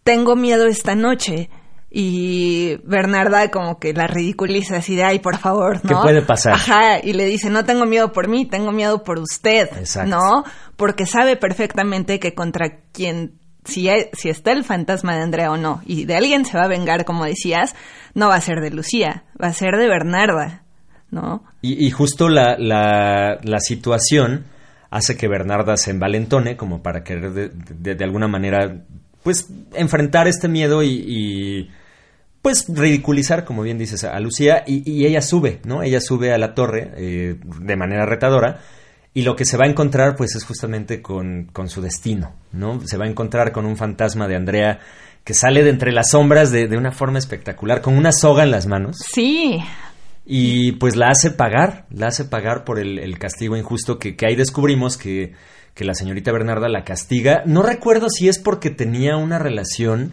[0.04, 1.48] tengo miedo esta noche.
[1.90, 5.88] Y Bernarda como que la ridiculiza así de, ay, por favor, ¿no?
[5.88, 6.52] ¿Qué puede pasar?
[6.52, 10.10] Ajá, y le dice, no tengo miedo por mí, tengo miedo por usted, Exacto.
[10.10, 10.44] ¿no?
[10.76, 13.37] Porque sabe perfectamente que contra quien,
[13.68, 16.68] si, si está el fantasma de Andrea o no, y de alguien se va a
[16.68, 17.74] vengar, como decías,
[18.14, 20.62] no va a ser de Lucía, va a ser de Bernarda,
[21.10, 21.44] ¿no?
[21.62, 24.44] Y, y justo la, la, situación
[24.90, 27.50] hace que Bernarda se envalentone como para querer de,
[27.94, 28.84] de- alguna manera
[29.22, 31.70] pues enfrentar este miedo y,
[32.40, 35.82] pues ridiculizar, como bien dices, a Lucía y, y ella sube, ¿no?
[35.82, 38.60] Ella sube a la torre eh, de manera retadora
[39.14, 42.80] y lo que se va a encontrar pues es justamente con, con su destino, ¿no?
[42.86, 44.80] Se va a encontrar con un fantasma de Andrea
[45.24, 48.50] que sale de entre las sombras de, de una forma espectacular, con una soga en
[48.50, 48.96] las manos.
[49.12, 49.60] Sí,
[50.30, 54.26] y pues la hace pagar, la hace pagar por el, el castigo injusto que, que
[54.26, 55.32] ahí descubrimos que,
[55.72, 57.42] que la señorita Bernarda la castiga.
[57.46, 60.12] No recuerdo si es porque tenía una relación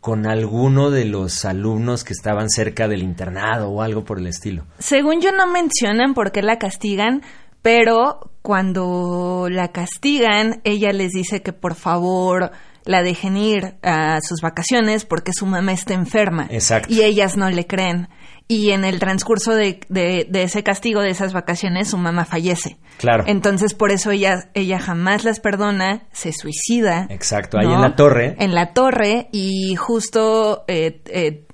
[0.00, 4.66] con alguno de los alumnos que estaban cerca del internado o algo por el estilo.
[4.78, 7.22] Según yo no mencionan por qué la castigan,
[7.62, 12.52] pero cuando la castigan, ella les dice que por favor
[12.84, 16.46] la dejen ir a sus vacaciones porque su mamá está enferma.
[16.50, 16.92] Exacto.
[16.92, 18.08] Y ellas no le creen.
[18.48, 22.78] Y en el transcurso de, de, de ese castigo, de esas vacaciones, su mamá fallece.
[22.98, 23.22] Claro.
[23.28, 27.06] Entonces, por eso ella, ella jamás las perdona, se suicida.
[27.10, 27.76] Exacto, ahí ¿no?
[27.76, 28.34] en la torre.
[28.40, 31.46] En la torre, y justo eh, eh,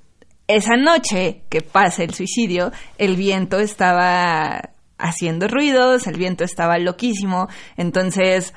[0.47, 7.47] esa noche que pasa el suicidio, el viento estaba haciendo ruidos, el viento estaba loquísimo.
[7.75, 8.53] Entonces,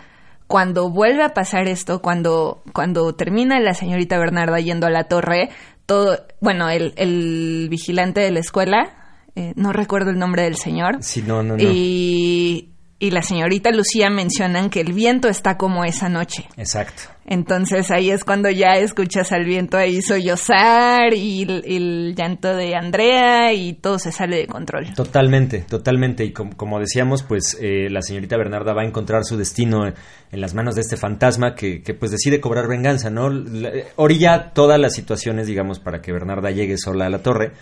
[0.46, 5.50] cuando vuelve a pasar esto, cuando, cuando termina la señorita Bernarda yendo a la torre,
[5.87, 8.90] todo, bueno, el, el vigilante de la escuela,
[9.37, 11.62] eh, no recuerdo el nombre del señor, Sí, no, no, no.
[11.62, 12.69] y,
[13.01, 16.47] y la señorita Lucía mencionan que el viento está como esa noche.
[16.57, 17.03] Exacto.
[17.27, 22.75] Entonces ahí es cuando ya escuchas al viento ahí sollozar y el, el llanto de
[22.75, 24.93] Andrea y todo se sale de control.
[24.95, 26.25] Totalmente, totalmente.
[26.25, 29.95] Y com- como decíamos, pues eh, la señorita Bernarda va a encontrar su destino en,
[30.33, 33.31] las manos de este fantasma que, que, pues decide cobrar venganza, ¿no?
[33.31, 37.53] La- orilla todas las situaciones, digamos, para que Bernarda llegue sola a la torre.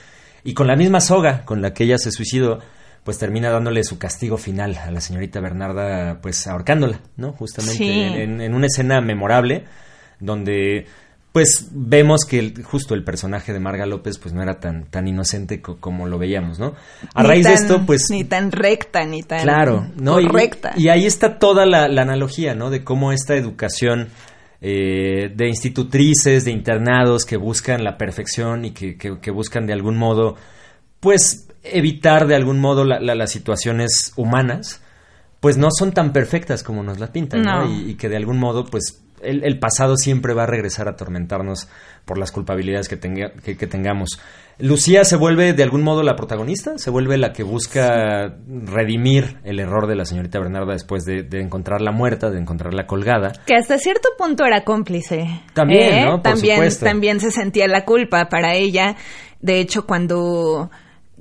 [0.44, 2.60] Y con la misma soga con la que ella se suicidó,
[3.04, 7.32] pues termina dándole su castigo final a la señorita Bernarda, pues ahorcándola, ¿no?
[7.32, 7.90] Justamente Sí.
[7.90, 9.64] en, en- una escena memorable
[10.20, 10.86] donde
[11.32, 15.06] pues vemos que el- justo el personaje de Marga López pues no era tan tan
[15.06, 16.74] inocente co- como lo veíamos, ¿no?
[17.14, 20.18] A Ni raíz de esto pues Ni tan recta, ni tan claro, ¿no?
[20.20, 20.26] Y-.
[20.76, 22.70] Y, ahí está toda la, la analogía, ¿no?
[22.70, 24.08] De cómo esta educación
[24.60, 29.72] eh, de institutrices, de internados que buscan la perfección y que, que- que buscan de
[29.74, 30.34] algún modo,
[30.98, 34.80] pues, evitar de algún modo la- la- las situaciones humanas,
[35.40, 37.64] pues no son tan perfectas como nos la pintan, ¿no?
[37.64, 37.70] No.
[37.70, 40.92] Y, y que de algún modo, pues, el, el pasado siempre va a regresar a
[40.92, 41.68] atormentarnos
[42.04, 44.20] por las culpabilidades que, tenga- que- que tengamos.
[44.60, 49.60] Lucía se vuelve de algún modo la protagonista, se vuelve la que busca redimir el
[49.60, 53.32] error de la señorita Bernarda después de, de encontrarla muerta, de encontrarla colgada.
[53.46, 55.20] Que hasta cierto punto era cómplice.
[55.20, 55.40] ¿eh?
[55.54, 56.12] También, ¿no?
[56.14, 56.84] Por también, supuesto.
[56.86, 58.96] también se sentía la culpa para ella.
[59.40, 60.70] De hecho, cuando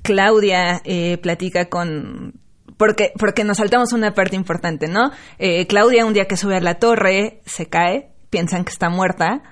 [0.08, 2.32] Claudia eh, platica con...
[2.78, 5.10] Porque, porque nos saltamos una parte importante, ¿no?
[5.38, 9.42] Eh, Claudia un día que sube a la torre se cae, piensan que está muerta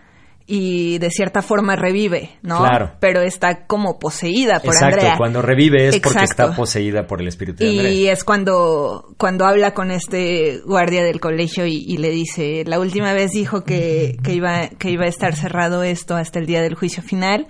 [0.47, 2.61] y de cierta forma revive, ¿no?
[2.61, 2.93] Claro.
[3.01, 5.15] Pero está como poseída por Exacto, Andrea.
[5.19, 7.91] cuando revive es porque está poseída por el espíritu de Andrea.
[7.91, 12.81] Y es cuando, cuando habla con este guardia del colegio y, y le dice, la
[12.81, 16.63] última vez dijo que, que, iba, que iba a estar cerrado esto hasta el día
[16.63, 17.47] del juicio final,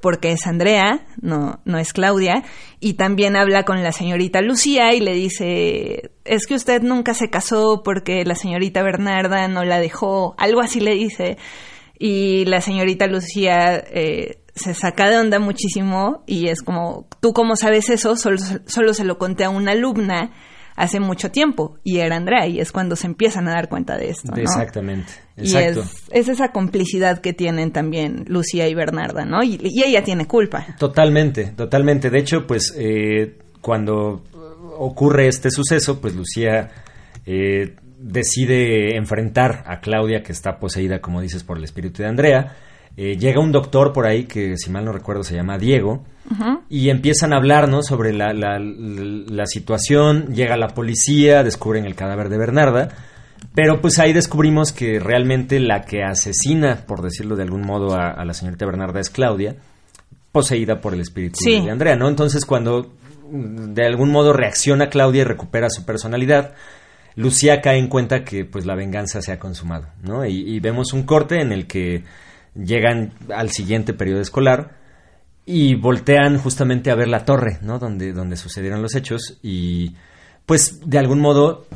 [0.00, 2.42] porque es Andrea, no, no es Claudia.
[2.80, 7.30] Y también habla con la señorita Lucía y le dice, es que usted nunca se
[7.30, 11.36] casó porque la señorita Bernarda no la dejó, algo así le dice.
[11.98, 17.56] Y la señorita Lucía eh, se saca de onda muchísimo y es como, ¿tú cómo
[17.56, 18.16] sabes eso?
[18.16, 20.32] Solo, solo se lo conté a una alumna
[20.76, 24.10] hace mucho tiempo y era Andrea y es cuando se empiezan a dar cuenta de
[24.10, 24.32] esto.
[24.32, 24.40] ¿no?
[24.40, 25.80] Exactamente, Y exacto.
[25.82, 29.42] es, es esa complicidad que tienen también Lucía y Bernarda, ¿no?
[29.42, 30.66] Y, y ella tiene culpa.
[30.78, 32.10] Totalmente, totalmente.
[32.10, 34.22] De hecho, pues eh, cuando
[34.78, 36.70] ocurre este suceso, pues Lucía
[37.26, 42.56] eh, decide enfrentar a Claudia, que está poseída, como dices, por el espíritu de Andrea.
[43.02, 46.04] Eh, llega un doctor por ahí que, si mal no recuerdo, se llama Diego,
[46.68, 47.82] y empiezan a hablar ¿no?
[47.82, 50.34] sobre la, la- la situación.
[50.34, 52.88] Llega la policía, descubren el cadáver de Bernarda.
[53.54, 58.10] Pero pues ahí descubrimos que realmente la que asesina, por decirlo de algún modo, a,
[58.10, 59.56] a la señorita Bernarda es Claudia,
[60.30, 61.60] poseída por el espíritu Sí.
[61.64, 62.06] de Andrea, ¿no?
[62.08, 62.92] Entonces cuando
[63.30, 66.52] mm, de algún modo reacciona Claudia y recupera su personalidad,
[67.16, 70.24] Lucía cae en cuenta que pues la venganza se ha consumado, ¿no?
[70.26, 72.04] Y, y vemos un corte en el que
[72.54, 74.76] llegan al siguiente periodo escolar
[75.46, 77.78] y voltean justamente a ver la torre, ¿no?
[77.78, 79.94] Donde, donde sucedieron los hechos y
[80.46, 81.66] pues de algún modo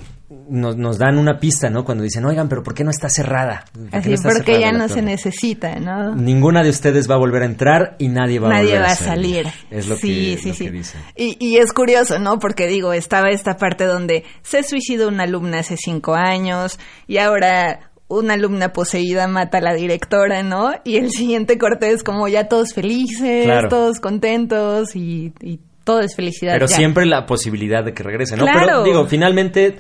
[0.49, 1.85] nos, nos dan una pista, ¿no?
[1.85, 3.65] Cuando dicen, oigan, pero ¿por qué no está cerrada?
[3.73, 6.15] ¿Por qué Así, no está porque cerrada ya no se torre?" necesita, ¿no?
[6.15, 8.89] Ninguna de ustedes va a volver a entrar y nadie va a Nadie volver va
[8.89, 9.47] a a salir.
[9.71, 10.65] Es lo sí, que, sí, lo sí.
[10.65, 11.01] que dicen.
[11.17, 12.39] Y, y es curioso, ¿no?
[12.39, 17.91] Porque digo, estaba esta parte donde se suicidó una alumna hace cinco años y ahora
[18.09, 20.73] una alumna poseída mata a la directora, ¿no?
[20.85, 23.69] Y el siguiente corte es como ya todos felices, Claro.
[23.69, 26.53] todos contentos y, y todo es felicidad.
[26.55, 26.77] Pero ya.
[26.77, 28.45] siempre la posibilidad de que regrese, ¿no?
[28.45, 28.61] Claro.
[28.67, 29.77] Pero digo, finalmente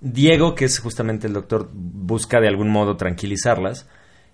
[0.00, 3.88] Diego, que es justamente el doctor, busca de algún modo tranquilizarlas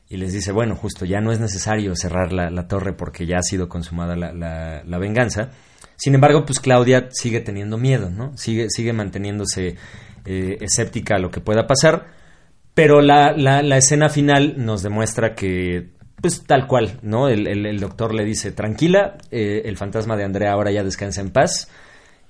[0.08, 3.38] y les dice, bueno, justo ya no es necesario cerrar la, la torre porque ya
[3.38, 5.50] ha sido consumada la, la- la venganza.
[5.96, 8.36] Sin embargo, pues Claudia sigue teniendo miedo, ¿no?
[8.36, 9.76] Sigue, sigue manteniéndose
[10.26, 12.06] eh, escéptica a lo que pueda pasar.
[12.74, 17.28] Pero la, la, la escena final nos demuestra que, pues tal cual, ¿no?
[17.28, 21.20] El, el- el doctor le dice, tranquila, eh, el fantasma de Andrea ahora ya descansa
[21.20, 21.68] en paz.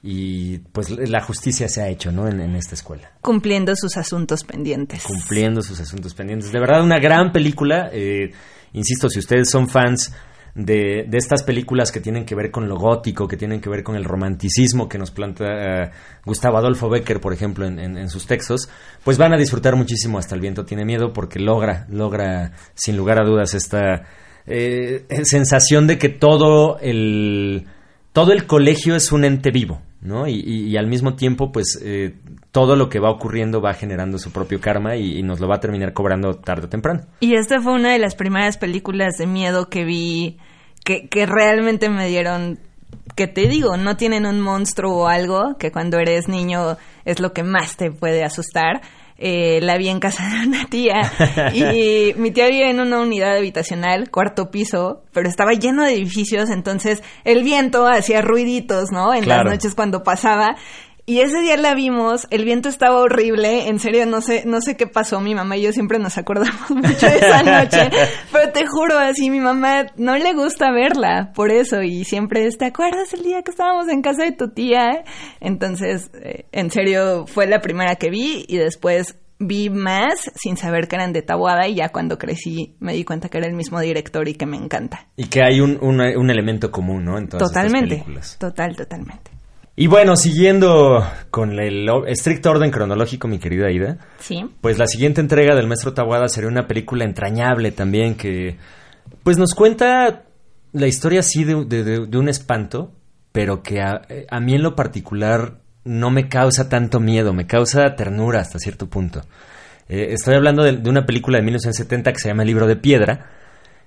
[0.05, 2.27] Y pues la justicia se ha hecho, ¿no?
[2.27, 3.13] En, en esta escuela.
[3.21, 5.05] Cumpliendo sus asuntos pendientes.
[5.05, 6.51] Cumpliendo sus asuntos pendientes.
[6.51, 7.89] De verdad, una gran película.
[7.93, 8.33] eh,
[8.73, 10.13] insisto, si ustedes son fans
[10.55, 13.83] de, de estas películas que tienen que ver con lo gótico, que tienen que ver
[13.83, 15.91] con el romanticismo que nos plantea eh,
[16.27, 18.69] Gustavo Adolfo Becker, por ejemplo, en, en- sus textos,
[19.05, 23.19] pues van a disfrutar muchísimo hasta el viento tiene miedo porque logra, logra sin lugar
[23.21, 24.03] a dudas esta
[24.47, 27.67] eh, sensación de que todo el
[28.13, 30.27] todo el colegio es un ente vivo, ¿no?
[30.29, 32.15] Y, y- y al mismo tiempo, pues eh,
[32.53, 35.57] todo lo que va ocurriendo va generando su propio karma y, y nos lo va
[35.57, 37.01] a terminar cobrando tarde o temprano.
[37.21, 40.37] Y esta fue una de las primeras películas de miedo que vi
[40.85, 42.59] que, que realmente me dieron,
[43.17, 47.33] que te digo, no tienen un monstruo o algo, que cuando eres niño es lo
[47.33, 48.83] que más te puede asustar.
[49.25, 50.95] Eh, la vi en casa de una tía
[51.55, 56.51] y mi tía vive en una unidad habitacional, cuarto piso, pero estaba lleno de edificios,
[56.51, 59.15] entonces el viento hacía ruiditos, ¿no?
[59.15, 59.45] En Claro.
[59.45, 60.57] las noches cuando pasaba.
[61.13, 64.77] Y ese día la vimos, el viento estaba horrible, en serio no sé, no sé
[64.79, 67.91] qué pasó, mi mamá y yo siempre nos acordamos mucho de esa noche,
[68.33, 72.57] pero te juro así, mi mamá no le gusta verla, por eso, y siempre es,
[72.57, 75.05] ¿te acuerdas el día que estábamos en casa de tu tía?
[75.41, 80.87] Entonces, eh, en serio, fue la primera que vi y después vi más sin saber
[80.87, 83.81] que eran de Tabuada y ya cuando crecí me di cuenta que era el mismo
[83.81, 85.09] director y que me encanta.
[85.17, 87.19] Y que hay un, un- un elemento común, ¿no?
[87.19, 88.37] En todas estas Totalmente, películas.
[88.39, 89.32] total, totalmente.
[89.75, 94.45] Y bueno, siguiendo con el estricto orden cronológico, mi querida Ida, Sí.
[94.61, 98.59] pues la siguiente entrega del Maestro Tawada sería una película entrañable también que
[99.23, 100.25] pues nos cuenta
[100.73, 102.93] la historia así de, de- de- de un espanto,
[103.33, 105.55] pero que a, a mí en lo particular
[105.85, 109.23] no me causa tanto miedo, me causa ternura hasta cierto punto.
[109.89, 112.77] Eh, estoy hablando de, de una película de 1970 que se llama El libro de
[112.77, 113.27] piedra,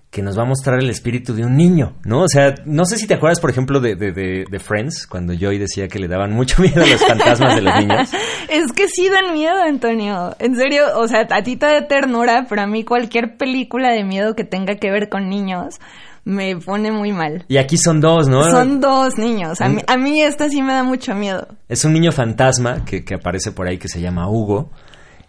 [0.09, 2.21] que nos va a mostrar el espíritu de un niño, ¿no?
[2.21, 5.33] O sea, no sé si te acuerdas, por ejemplo, de, de, de- de Friends, cuando
[5.37, 8.09] Joey decía que le daban mucho miedo a los fantasmas de los niños.
[8.49, 10.35] Es que sí dan miedo, Antonio.
[10.39, 14.03] En serio, o sea, a ti te da ternura, pero a mí cualquier película de
[14.05, 15.79] miedo que tenga que ver con niños
[16.23, 17.43] me pone muy mal.
[17.49, 18.43] Y aquí son dos, ¿no?
[18.49, 19.59] Son dos niños.
[19.61, 21.47] A mí, a mí esta sí me da mucho miedo.
[21.67, 24.71] Es un niño fantasma que, que aparece por ahí que se llama Hugo.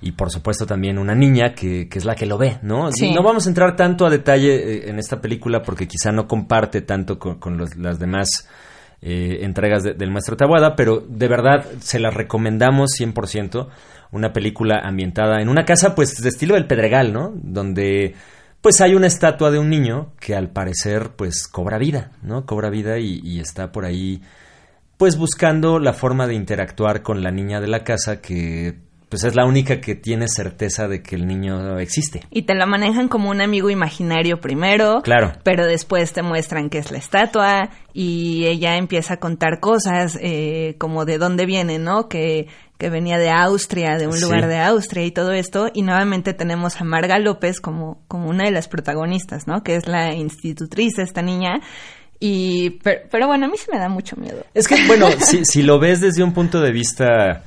[0.02, 2.90] Y por supuesto también una niña que, que es la que lo ve, ¿no?
[2.92, 3.14] Sí.
[3.14, 6.82] No vamos a entrar tanto a detalle eh, en esta película porque quizá no comparte
[6.82, 8.48] tanto con, con los- las demás
[9.02, 13.68] eh, entregas de- del Maestro Tabuada, pero de verdad se las recomendamos 100%.
[14.12, 17.32] Una película ambientada en una casa pues de estilo del Pedregal, ¿no?
[17.34, 18.14] Donde
[18.60, 22.46] pues hay una estatua de un niño que al parecer pues cobra vida, ¿no?
[22.46, 24.22] Cobra vida y, y está por ahí
[24.96, 28.76] pues buscando la forma de interactuar con la niña de la casa que
[29.08, 32.22] pues es la única que tiene certeza de que el niño existe.
[32.30, 35.00] Y te la manejan como un amigo imaginario primero.
[35.02, 35.32] Claro.
[35.44, 40.74] Pero después te muestran que es la estatua y ella empieza a contar cosas eh,
[40.78, 42.08] como de dónde viene, ¿no?
[42.08, 44.24] Que, que venía de Austria, de un Sí.
[44.24, 45.70] lugar de Austria y todo esto.
[45.72, 49.62] Y nuevamente tenemos a Marga López como, como una de las protagonistas, ¿no?
[49.62, 51.60] Que es la institutriz de esta niña.
[52.18, 54.44] Y, pero, pero bueno, a mí sí me da mucho miedo.
[54.52, 57.44] Es que, bueno, si, si lo ves desde un punto de vista,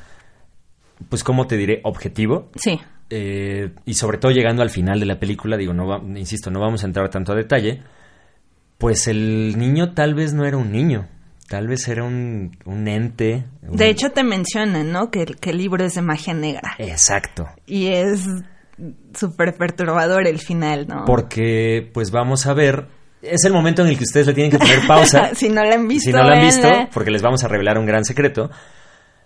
[1.08, 1.82] pues, ¿cómo te diré?
[1.84, 2.50] Objetivo.
[2.56, 2.80] Sí.
[3.12, 6.60] eh, y sobre todo llegando al final de la película, digo, no va- insisto, no
[6.60, 7.82] vamos a entrar tanto a detalle,
[8.78, 11.08] pues el niño tal vez no era un niño,
[11.48, 13.46] tal vez era un, un ente.
[13.68, 15.10] un- De hecho, te mencionan, ¿no?
[15.12, 16.76] Que, el- que el libro es de magia negra.
[16.78, 17.48] Exacto.
[17.66, 18.26] Y es
[19.14, 21.06] súper perturbador el final, ¿no?
[21.06, 22.86] Porque, pues, vamos a ver,
[23.22, 25.32] es el momento en el que ustedes le tienen que poner pausa.
[25.36, 27.78] si no la han visto, si no lo han visto, porque les vamos a revelar
[27.78, 28.50] un gran secreto,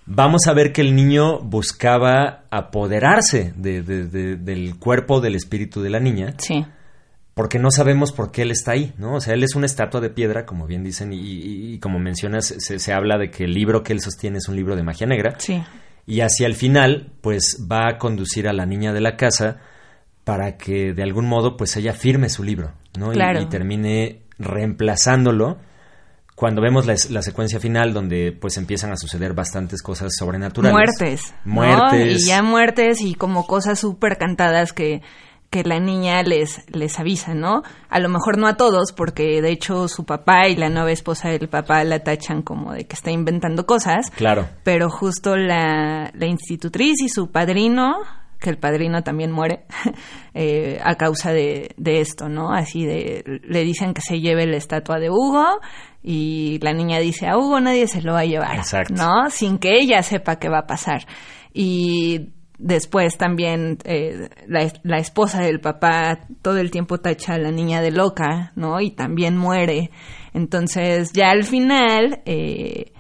[0.06, 5.82] vamos a ver que el niño buscaba apoderarse de- de- de- del cuerpo, del espíritu
[5.82, 6.66] de la niña, Sí.
[7.34, 9.16] porque no sabemos por qué él está ahí, ¿no?
[9.16, 12.00] O sea, él es una estatua de piedra, como bien dicen, y, y- y como
[12.00, 14.84] mencionas, se, se habla de que el libro que él sostiene es un libro de
[14.84, 15.64] magia negra, Sí.
[16.06, 19.58] y hacia el final, pues va a conducir a la niña de la casa
[20.26, 23.12] para que de algún modo, pues ella firme su libro, ¿no?
[23.12, 23.42] Y- Claro.
[23.42, 25.58] y termine reemplazándolo
[26.44, 30.74] cuando vemos la, la secuencia final donde pues empiezan a suceder bastantes cosas sobrenaturales.
[30.74, 31.34] Muertes.
[31.46, 31.54] ¿no?
[31.54, 32.22] Muertes.
[32.22, 35.02] Y ya muertes y como cosas súper cantadas que,
[35.50, 37.64] que la niña les, les avisa, ¿no?
[37.88, 41.30] A lo mejor no a todos, porque de hecho su papá y la nueva esposa
[41.30, 44.12] del papá la tachan como de que está inventando cosas.
[44.12, 44.50] Claro.
[44.66, 48.02] Pero justo la, la institutriz y su padrino,
[48.44, 49.64] que el padrino también muere
[50.36, 52.52] eh, a causa de, de esto, ¿no?
[52.54, 55.46] Así de, le dicen que se lleve la estatua de Hugo
[56.04, 58.94] y la niña dice, a Hugo nadie se lo va a llevar, Exacto.
[58.96, 59.30] ¿no?
[59.30, 61.08] Sin que ella sepa qué va a pasar.
[61.54, 67.52] Y después también eh, la, la esposa del papá todo el tiempo tacha a la
[67.52, 68.82] niña de loca, ¿no?
[68.82, 69.90] Y también muere.
[70.34, 72.22] Entonces ya al final...
[72.26, 72.93] Eh,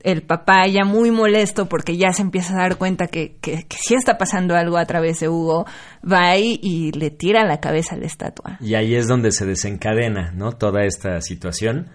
[0.00, 3.76] el papá ya muy molesto porque ya se empieza a dar cuenta que, que, que
[3.80, 5.66] sí está pasando algo a través de Hugo,
[6.04, 8.58] va y, y le tira la cabeza a la estatua.
[8.60, 10.52] Y ahí es donde se desencadena, ¿no?
[10.52, 11.88] Toda esta situación.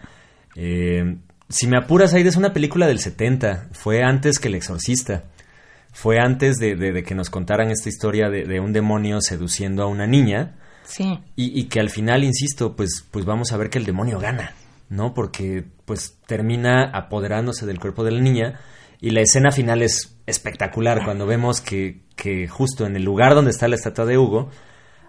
[0.55, 1.17] Eh,
[1.49, 3.69] si me apuras, Aida es una película del 70.
[3.71, 5.23] Fue antes que El Exorcista.
[5.93, 9.83] Fue antes de, de- de que nos contaran esta historia de, de un demonio seduciendo
[9.83, 10.55] a una niña.
[10.83, 11.19] Sí.
[11.35, 14.53] Y, y que al final, insisto, pues, pues vamos a ver que el demonio gana,
[14.91, 15.13] ¿no?
[15.13, 18.59] Porque pues termina apoderándose del cuerpo de la niña.
[18.99, 23.49] Y la escena final es espectacular cuando vemos que, que justo en el lugar donde
[23.49, 24.49] está la estatua de Hugo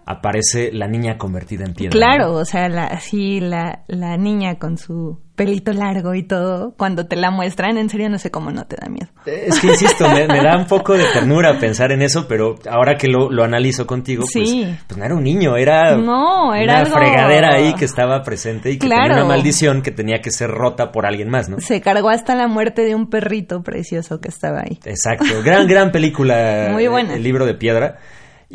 [0.05, 1.91] aparece la niña convertida en piedra.
[1.91, 7.07] Claro, o sea, la, así la, la niña con su pelito largo y todo, cuando
[7.07, 9.07] te la muestran, en serio no sé cómo no te da miedo.
[9.25, 12.95] Es que insisto, me, me da un poco de ternura pensar en eso, pero ahora
[12.97, 14.63] que lo, lo analizo contigo, Sí.
[14.65, 18.21] pues, pues no era un niño, era No, era una algo- fregadera ahí que estaba
[18.21, 19.03] presente y que Claro.
[19.09, 21.59] tenía una maldición que tenía que ser rota por alguien más, ¿no?
[21.59, 24.79] Se cargó hasta la muerte de un perrito precioso que estaba ahí.
[24.85, 26.69] Exacto, gran, gran película.
[26.71, 27.11] Muy buena.
[27.13, 27.97] El, el libro de piedra.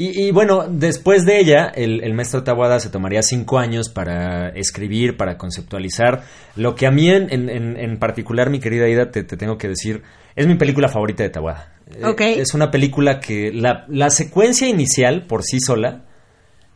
[0.01, 4.51] Y, y bueno, después de ella, el, el maestro Tawada se tomaría cinco años para
[4.51, 6.22] escribir, para conceptualizar.
[6.55, 9.66] Lo que a mí en, en- en- particular, mi querida Ida, te, te tengo que
[9.66, 10.03] decir,
[10.36, 11.72] es mi película favorita de Tawada.
[11.90, 12.20] Eh, Ok.
[12.20, 16.05] es una película que la, la secuencia inicial, por sí sola,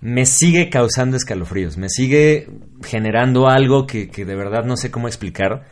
[0.00, 2.48] me sigue causando escalofríos, me sigue
[2.82, 5.62] generando algo que, que de verdad no sé cómo explicar.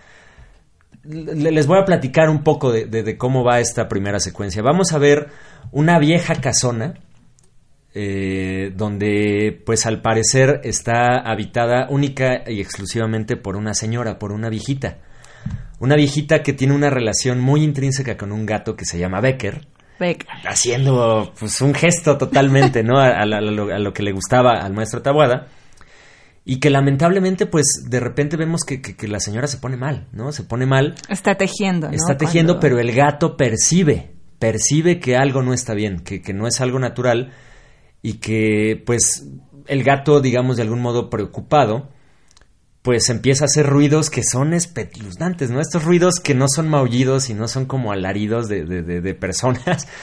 [1.03, 4.63] Le- Les voy a platicar un poco de, de- de cómo va esta primera secuencia.
[4.63, 5.31] Vamos a ver
[5.73, 6.95] una vieja casona
[7.95, 14.49] eh, donde pues al parecer está habitada única y exclusivamente por una señora, por una
[14.49, 14.99] viejita.
[15.79, 19.67] Una viejita que tiene una relación muy intrínseca con un gato que se llama Becker,
[19.99, 20.29] Becker.
[20.47, 22.99] haciendo pues un gesto totalmente, ¿no?
[22.99, 25.49] A, a- a lo, a lo que le gustaba al maestro Tabuada.
[26.45, 30.07] Y que lamentablemente, pues, de repente vemos que, que- que la señora se pone mal,
[30.13, 30.33] ¿no?
[30.33, 31.95] Se pone mal, Está tejiendo, ¿no?
[31.95, 36.33] está tejiendo, Cuando- pero el gato percibe, percibe que algo no está bien, que, que
[36.33, 37.33] no es algo natural
[38.03, 39.27] y que, pues,
[39.67, 41.89] el gato, digamos, de algún modo preocupado,
[42.83, 45.61] pues empieza a hacer ruidos que son espeluznantes, ¿no?
[45.61, 48.83] Estos ruidos que no son maullidos y no son como alaridos de, de-
[49.15, 49.87] personas.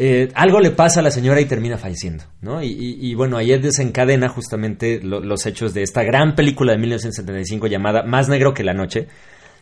[0.00, 2.62] Eh, algo le pasa a la señora y termina falleciendo, ¿no?
[2.62, 8.04] Y, bueno, ahí desencadena justamente lo- los hechos de esta gran película de 1975 llamada
[8.04, 9.08] Más negro que la noche,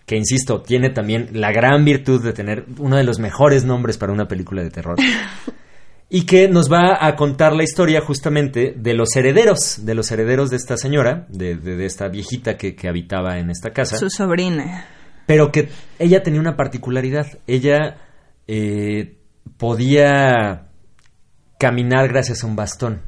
[0.05, 4.13] que insisto, tiene también la gran virtud de tener uno de los mejores nombres para
[4.13, 4.97] una película de terror.
[6.09, 10.51] y que nos va a contar la historia justamente de los herederos, de los herederos
[10.51, 14.09] de esta señora, de, de- de esta viejita que, que habitaba en esta casa, Su
[14.11, 14.87] sobrina.
[15.27, 17.27] pero que ella tenía una particularidad.
[17.49, 17.99] Ella
[18.47, 19.17] eh,
[19.59, 20.69] podía
[21.59, 23.03] caminar gracias a un bastón.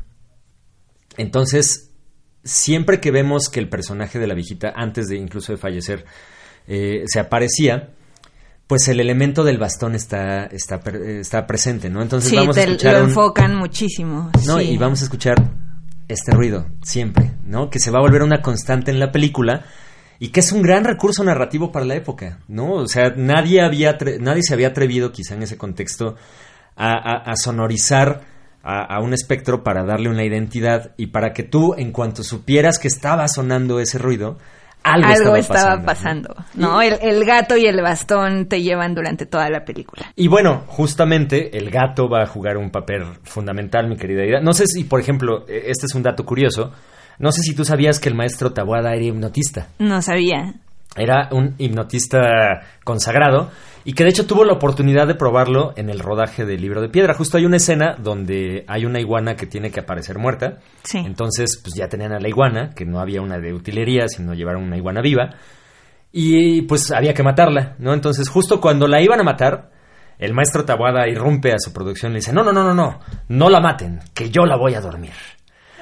[1.16, 1.92] Entonces,
[2.44, 6.04] siempre que vemos que el personaje de la viejita, antes de incluso de fallecer,
[6.66, 7.90] eh, se aparecía,
[8.68, 10.80] pues el elemento del bastón está, está,
[11.20, 12.00] está presente, ¿no?
[12.02, 14.30] Entonces Sí, vamos a escuchar lo un- enfocan muchísimo.
[14.46, 14.58] ¿no?
[14.58, 14.64] sí.
[14.70, 15.36] Y vamos a escuchar
[16.06, 17.68] este ruido siempre, ¿no?
[17.70, 19.64] Que se va a volver una constante en la película
[20.20, 22.72] y que es un gran recurso narrativo para la época, ¿no?
[22.74, 26.16] O sea, nadie había nadie se había atrevido quizá en ese contexto
[26.76, 28.20] a, a- a sonorizar
[28.62, 32.78] a, a un espectro para darle una identidad y para que tú, en cuanto supieras
[32.78, 34.36] que estaba sonando ese ruido,
[34.92, 36.28] algo, Algo estaba, estaba pasando.
[36.34, 36.82] pasando, ¿no?
[36.82, 40.12] El, el gato y el bastón te llevan durante toda la película.
[40.16, 44.40] Y bueno, justamente el gato va a jugar un papel fundamental, mi querida Ida.
[44.40, 46.72] No sé si, por ejemplo, eh, este es un dato curioso.
[47.18, 49.68] No sé si tú sabías que el maestro Tabuada era hipnotista.
[49.78, 50.54] No sabía.
[50.96, 52.20] Era un hipnotista
[52.84, 53.50] consagrado
[53.88, 56.90] y que de hecho tuvo la oportunidad de probarlo en el rodaje del libro de
[56.90, 57.14] piedra.
[57.14, 60.58] Justo hay una escena donde hay una iguana que tiene que aparecer muerta.
[60.82, 60.98] Sí.
[60.98, 64.64] Entonces, pues ya tenían a la iguana, que no había una de utilería, sino llevaron
[64.64, 65.30] una iguana viva.
[66.12, 67.94] Y pues había que matarla, ¿no?
[67.94, 69.70] Entonces, justo cuando la iban a matar,
[70.18, 73.00] el maestro Tabuada irrumpe a su producción y le dice, no, no, no, no, no,
[73.28, 75.14] no la maten, que yo la voy a dormir.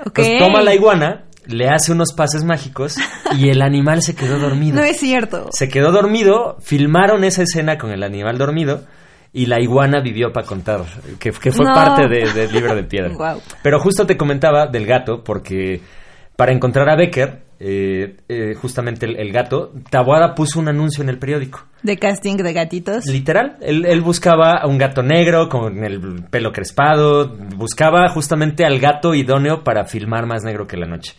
[0.02, 0.20] Ok.
[0.20, 2.96] Entonces toma la iguana, le hace unos pases mágicos
[3.38, 4.76] y el animal se quedó dormido.
[4.76, 5.48] No es cierto.
[5.52, 8.82] Se quedó dormido, filmaron esa escena con el animal dormido
[9.32, 10.80] y la iguana vivió para contar,
[11.18, 11.74] que, que fue No.
[11.74, 13.12] parte de- del libro de piedra.
[13.62, 15.80] Pero justo te comentaba del gato porque
[16.36, 21.08] para encontrar a Becker eh, eh, justamente el, el gato, Taboada puso un anuncio en
[21.08, 21.64] el periódico.
[21.82, 23.06] De casting de gatitos.
[23.06, 28.78] Literal, él, él buscaba a un gato negro con el pelo crespado, buscaba justamente al
[28.78, 31.14] gato idóneo para filmar más negro que la noche.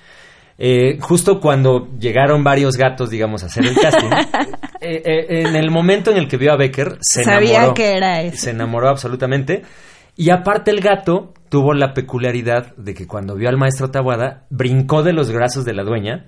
[0.60, 4.08] Eh, justo cuando llegaron varios gatos, digamos, a hacer el casting,
[4.82, 7.74] eh, eh, en el momento en el que vio a Becker, se Sabía enamoró.
[7.76, 8.38] que era ese.
[8.38, 9.62] Se enamoró absolutamente.
[10.16, 15.04] Y aparte el gato tuvo la peculiaridad de que cuando vio al maestro Tawada, brincó
[15.04, 16.26] de los brazos de la dueña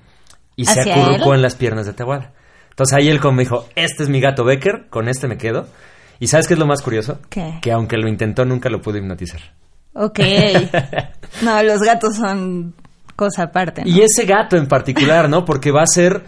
[0.56, 1.38] y se ¿Hacia acurrucó él?
[1.38, 2.34] en las piernas de Tawada.
[2.70, 5.68] Entonces ahí él como dijo, este es mi gato Becker, con este me quedo.
[6.20, 7.20] ¿Y sabes qué es lo más curioso?
[7.30, 7.56] ¿Qué?
[7.62, 9.42] Que aunque lo intentó, nunca lo pudo hipnotizar.
[9.94, 10.20] Ok.
[11.44, 12.74] No, los gatos son
[13.20, 13.84] cosa aparte.
[13.84, 13.88] ¿no?
[13.90, 15.44] Y ese gato en particular, ¿no?
[15.46, 16.24] Porque va a ser,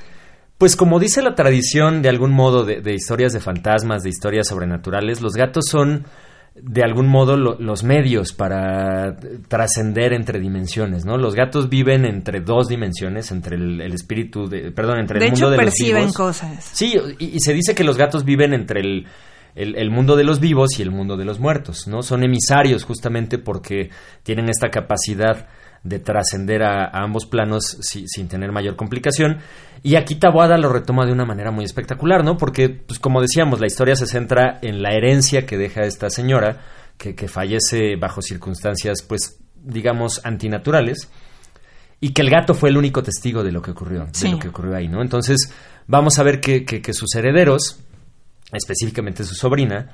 [0.58, 4.48] pues como dice la tradición de algún modo de, de historias de fantasmas, de historias
[4.50, 6.06] sobrenaturales, los gatos son
[6.54, 9.16] de algún modo lo- los medios para
[9.48, 11.18] trascender entre dimensiones, ¿no?
[11.18, 15.32] Los gatos viven entre dos dimensiones, entre el, el espíritu, de, perdón, entre de el
[15.32, 16.16] hecho, mundo de los perciben vivos.
[16.18, 16.70] cosas.
[16.74, 19.08] Sí, y, y se dice que los gatos viven entre el,
[19.56, 22.04] el- el mundo de los vivos y el mundo de los muertos, ¿no?
[22.04, 23.90] Son emisarios justamente porque
[24.24, 25.48] tienen esta capacidad
[25.84, 29.40] de trascender a, a ambos planos si- sin tener mayor complicación.
[29.84, 32.38] Y aquí Taboada lo retoma de una manera muy espectacular, ¿no?
[32.38, 36.60] Porque, pues como decíamos, la historia se centra en la herencia que deja esta señora,
[36.98, 41.10] que, que fallece bajo circunstancias, pues, digamos, antinaturales
[42.00, 44.26] y que el gato fue el único testigo de lo que ocurrió, Sí.
[44.28, 45.02] de lo que ocurrió ahí, ¿no?
[45.02, 45.52] Entonces,
[45.88, 47.80] vamos a ver que, que- que sus herederos,
[48.54, 49.90] específicamente su sobrina,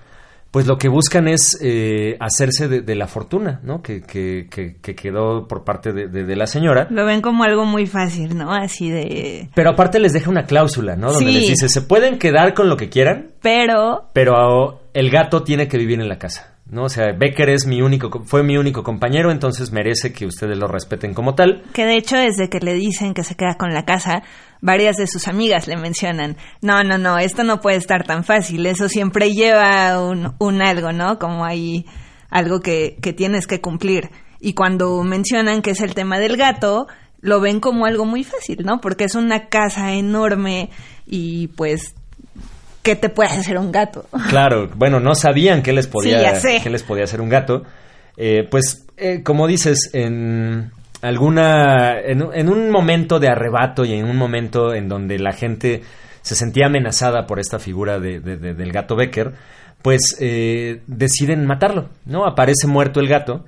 [0.57, 3.83] pues lo que buscan es eh, hacerse de, de la fortuna, ¿no?
[3.83, 6.87] Que, que- que- que quedó por parte de, de- de la señora.
[6.89, 8.51] Lo ven como algo muy fácil, ¿no?
[8.51, 9.49] Así de...
[9.53, 11.11] Pero aparte les deja una cláusula, ¿no?
[11.13, 11.37] Donde Sí.
[11.37, 15.77] les dice, se pueden quedar con lo que quieran, Pero pero el gato tiene que
[15.77, 16.83] vivir en la casa, ¿no?
[16.83, 20.57] O sea, Becker es mi único, co- fue mi único compañero, entonces merece que ustedes
[20.57, 21.63] lo respeten como tal.
[21.73, 24.23] que de hecho desde que le dicen que se queda con la casa,
[24.61, 28.65] varias de sus amigas le mencionan, no, no, no, esto no puede estar tan fácil,
[28.65, 31.19] eso siempre lleva un, un algo, ¿no?
[31.19, 31.85] Como hay
[32.29, 34.09] algo que, que tienes que cumplir.
[34.39, 36.87] Y cuando mencionan que es el tema del gato,
[37.21, 38.81] lo ven como algo muy fácil, ¿no?
[38.81, 40.69] Porque es una casa enorme
[41.07, 41.95] y pues,
[42.87, 44.05] ¿qué te puede hacer un gato?
[44.29, 47.63] Claro, bueno, no sabían qué les podía, Sí, qué les podía hacer un gato.
[48.15, 50.71] Eh, pues, eh, como dices, en
[51.01, 55.33] alguna, en, un- en un momento de arrebato y en un momento en donde la
[55.33, 55.81] gente
[56.21, 59.33] se sentía amenazada por esta figura de- de- de- del gato Becker,
[59.81, 62.25] pues eh, deciden matarlo, ¿no?
[62.25, 63.45] Aparece muerto el gato.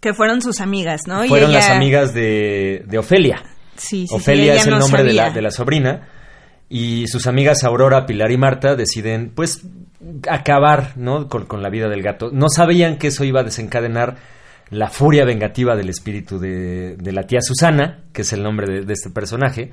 [0.00, 1.24] Que fueron sus amigas, ¿no?
[1.24, 3.42] Y Fueron ella- las amigas de, de Ofelia.
[3.76, 6.08] Sí, sí, sí, Ofelia es el no nombre de la, de la sobrina.
[6.70, 9.66] Y sus amigas Aurora, Pilar y Marta deciden, pues,
[10.30, 11.28] acabar, ¿no?
[11.28, 12.30] Con, con la vida del gato.
[12.32, 14.16] No sabían que eso iba a desencadenar
[14.70, 18.84] la furia vengativa del espíritu de, de la tía Susana, que es el nombre de,
[18.84, 19.72] de este personaje,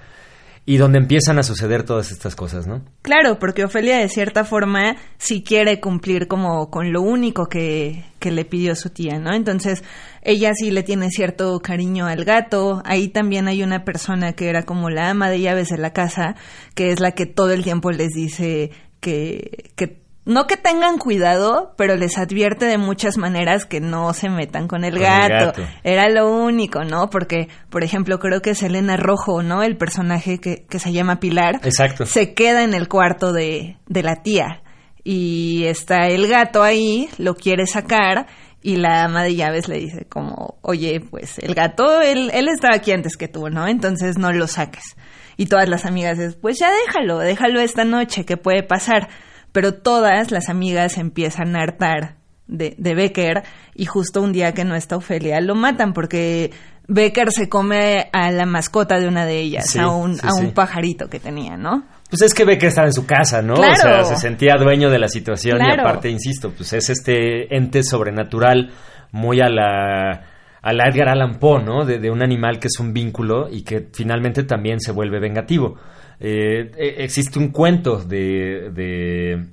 [0.70, 2.84] y donde empiezan a suceder todas estas cosas, ¿no?
[3.02, 8.32] Claro, porque Ofelia de cierta forma sí quiere cumplir como con lo único que, que
[8.32, 9.34] le pidió su tía, ¿no?
[9.34, 9.82] Entonces
[10.22, 12.82] ella sí le tiene cierto cariño al gato.
[12.84, 16.36] Ahí también hay una persona que era como la ama de llaves de la casa,
[16.76, 21.74] que es la que todo el tiempo les dice que, que no que tengan cuidado,
[21.78, 25.62] pero les advierte de muchas maneras que no se metan con el, Con el gato.
[25.84, 27.10] Era lo único, ¿no?
[27.10, 29.64] Porque, por ejemplo, creo que es Elena Rojo, ¿no?
[29.64, 32.06] El personaje que, que se llama Pilar Exacto.
[32.06, 34.62] se queda en el cuarto de, de la tía
[35.04, 38.28] y está el gato ahí, lo quiere sacar
[38.62, 42.76] y la ama de llaves le dice como, oye, pues el gato, él, él estaba
[42.76, 43.66] aquí antes que tú, ¿no?
[43.68, 44.98] Entonces no lo saques.
[45.38, 49.08] Y todas las amigas es, pues ya déjalo, déjalo esta noche, que puede pasar.
[49.52, 52.16] Pero todas las amigas empiezan a hartar
[52.48, 53.44] de, de Becker
[53.76, 56.52] y justo un día que no está Ofelia lo matan porque
[56.88, 60.34] Becker se come a la mascota de una de ellas, Sí, a un, sí, a
[60.36, 60.52] un sí.
[60.54, 61.84] pajarito que tenía, ¿no?
[62.10, 63.56] Pues es que Becker estaba en su casa, ¿no?
[63.56, 63.74] Claro.
[63.74, 67.84] O sea, se sentía dueño de la situación y aparte, insisto, pues es este ente
[67.84, 68.72] sobrenatural
[69.12, 70.24] muy a la
[70.62, 71.86] a la Edgar Allan Poe, ¿no?
[71.86, 75.76] De, de un animal que es un vínculo y que finalmente también se vuelve vengativo.
[76.20, 79.46] Eh, eh, existe un cuento de, de,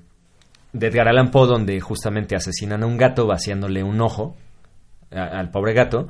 [0.72, 4.36] de Edgar Allan Poe donde justamente asesinan a un gato vaciándole un ojo
[5.12, 6.08] a- al pobre gato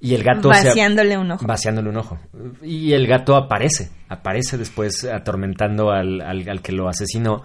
[0.00, 1.46] y el gato se- Vaciándole un ojo.
[1.46, 2.18] Vaciándole un ojo.
[2.62, 7.42] Y el gato aparece, aparece después atormentando al, al- al que lo asesinó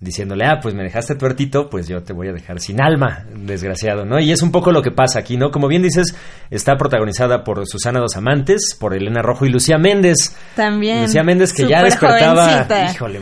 [0.00, 4.06] diciéndole, ah, pues me dejaste tuertito, pues yo te voy a dejar sin alma, desgraciado,
[4.06, 4.18] ¿no?
[4.18, 5.50] Y es un poco lo que pasa aquí, ¿no?
[5.50, 6.16] Como bien dices,
[6.50, 10.34] está protagonizada por Susana Dos Amantes, por Elena Rojo y Lucía Méndez.
[10.56, 11.02] También.
[11.02, 12.90] Lucía Méndez que ya despertaba, jovencita.
[12.92, 13.20] híjole,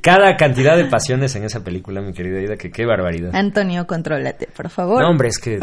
[0.00, 3.34] cada cantidad de pasiones en esa película, mi querida Ida, que qué barbaridad.
[3.34, 5.02] Antonio, contrólate, por favor.
[5.02, 5.60] No, hombre, es que eh,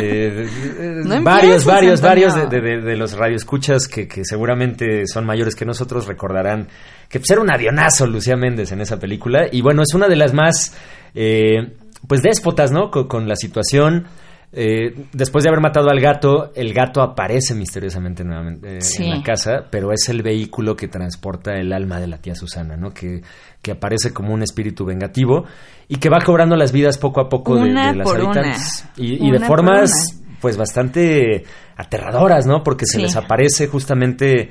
[0.00, 0.46] eh,
[1.04, 2.62] No varios, varios, varios de, Antonio.
[2.64, 6.66] de- de- de los radioescuchas que, que seguramente son mayores que nosotros recordarán
[7.12, 9.46] que pues, era un avionazo Lucía Méndez en esa película.
[9.52, 10.74] Y bueno, es una de las más,
[11.14, 11.74] eh,
[12.08, 12.90] pues, déspotas, ¿no?
[12.90, 14.06] Con, con la situación.
[14.54, 19.04] Eh, después de haber matado al gato, el gato aparece misteriosamente nuevamente eh, Sí.
[19.04, 22.76] en la casa, pero es el vehículo que transporta el alma de la tía Susana,
[22.76, 22.90] ¿no?
[22.90, 23.22] Que,
[23.62, 25.44] que aparece como un espíritu vengativo
[25.88, 28.24] y que va cobrando las vidas poco a poco de, las por una.
[28.30, 28.84] habitantes.
[28.98, 31.44] Y, y de Una formas, pues, bastante
[31.76, 32.62] aterradoras, ¿no?
[32.62, 33.02] Porque se Sí.
[33.04, 34.50] les aparece justamente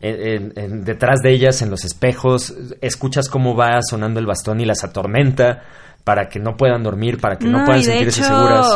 [0.00, 4.60] en- en- en- detrás de ellas, en los espejos, escuchas cómo va sonando el bastón
[4.60, 5.62] y las atormenta
[6.04, 8.66] para que no puedan dormir, para que no, puedan y de sentirse hecho, seguras.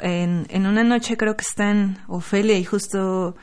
[0.00, 3.34] En, en una noche creo que están Ofelia y justo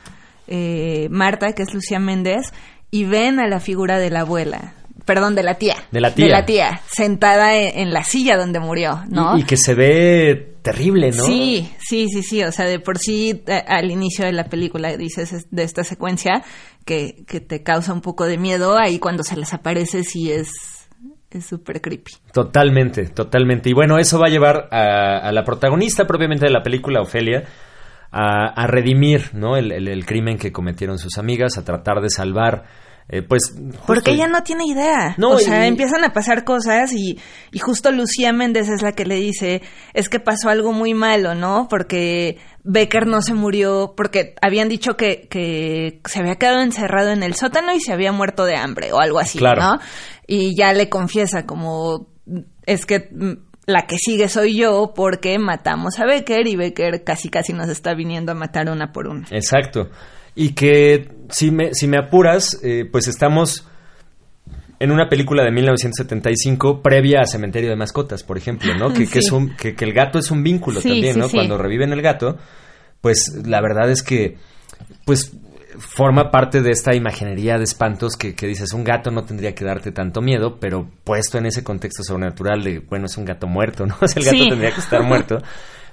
[0.46, 2.52] eh, Marta, que es Lucía Méndez,
[2.90, 4.74] y ven a la figura de la abuela.
[5.04, 5.74] Perdón, de la tía.
[5.90, 6.26] De la tía.
[6.26, 9.36] De la tía, sentada en, en la silla donde murió, ¿no?
[9.36, 11.24] Y, y que se ve terrible, ¿no?
[11.24, 12.42] Sí, sí, sí, sí.
[12.42, 15.84] O sea, de por sí, eh, al inicio de la película dices es- de esta
[15.84, 16.42] secuencia
[16.84, 18.78] que, que te causa un poco de miedo.
[18.78, 20.50] Ahí cuando se les aparece sí es
[21.30, 22.12] es súper creepy.
[22.32, 23.70] Totalmente, totalmente.
[23.70, 27.44] Y bueno, eso va a llevar a, a la protagonista propiamente de la película, Ofelia,
[28.10, 29.56] a, a redimir ¿no?
[29.56, 32.64] el, el- el crimen que cometieron sus amigas, a tratar de salvar,
[33.12, 33.52] eh, pues...
[33.54, 35.14] justo- Porque ella no tiene idea.
[35.18, 37.18] No, o sea, empiezan a pasar cosas y,
[37.52, 41.34] y justo Lucía Méndez es la que le dice, es que pasó algo muy malo,
[41.34, 41.68] ¿no?
[41.68, 47.22] Porque Becker no se murió, porque habían dicho que, que se había quedado encerrado en
[47.22, 49.60] el sótano y se había muerto de hambre o algo así, Claro.
[49.62, 49.78] ¿no?
[50.26, 52.08] Y ya le confiesa como,
[52.64, 53.32] es que mm,
[53.66, 57.94] la que sigue soy yo porque matamos a Becker y Becker casi casi nos está
[57.94, 59.26] viniendo a matar una por una.
[59.30, 59.90] Exacto.
[60.34, 63.66] Y que si me, si me apuras, eh, pues estamos
[64.78, 68.88] en una película de 1975 previa a Cementerio de Mascotas, por ejemplo, ¿no?
[68.94, 71.28] Que, que es un, que, que el gato es un vínculo Sí, también, ¿no?
[71.28, 71.36] sí.
[71.36, 72.36] Cuando reviven el gato,
[73.00, 74.38] pues la verdad es que,
[75.04, 75.32] pues
[75.78, 79.64] forma parte de esta imaginería de espantos que, que dices, un gato no tendría que
[79.64, 83.86] darte tanto miedo, pero puesto en ese contexto sobrenatural de, bueno, es un gato muerto,
[83.86, 83.96] ¿no?
[84.16, 85.42] El gato tendría que estar muerto.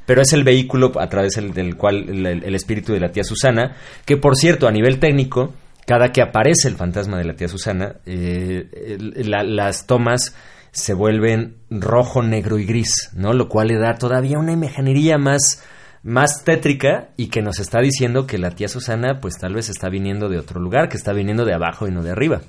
[0.10, 4.18] Pero es el vehículo a través del, cual el, espíritu de la tía Susana, que
[4.18, 5.54] por cierto, a nivel técnico,
[5.86, 10.34] cada que aparece el fantasma de la tía Susana, eh, la- las tomas
[10.72, 13.34] se vuelven rojo, negro y gris, ¿no?
[13.34, 15.64] Lo cual le da todavía una imaginería más,
[16.02, 19.90] más tétrica y que nos está diciendo que la tía Susana, pues tal vez está
[19.90, 22.42] viniendo de otro lugar, que está viniendo de abajo y no de arriba.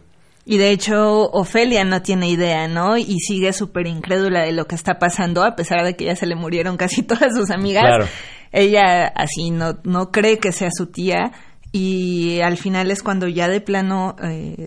[0.47, 2.97] Y de hecho, Ofelia no tiene idea, ¿no?
[2.97, 6.27] Y sigue súper incrédula de lo que está pasando, a pesar de que ya se
[6.27, 7.85] le murieron casi todas sus amigas.
[7.85, 8.07] Claro.
[8.53, 11.33] Ella así no, no cree que sea su tía.
[11.73, 14.67] Y al final es cuando ya de plano eh,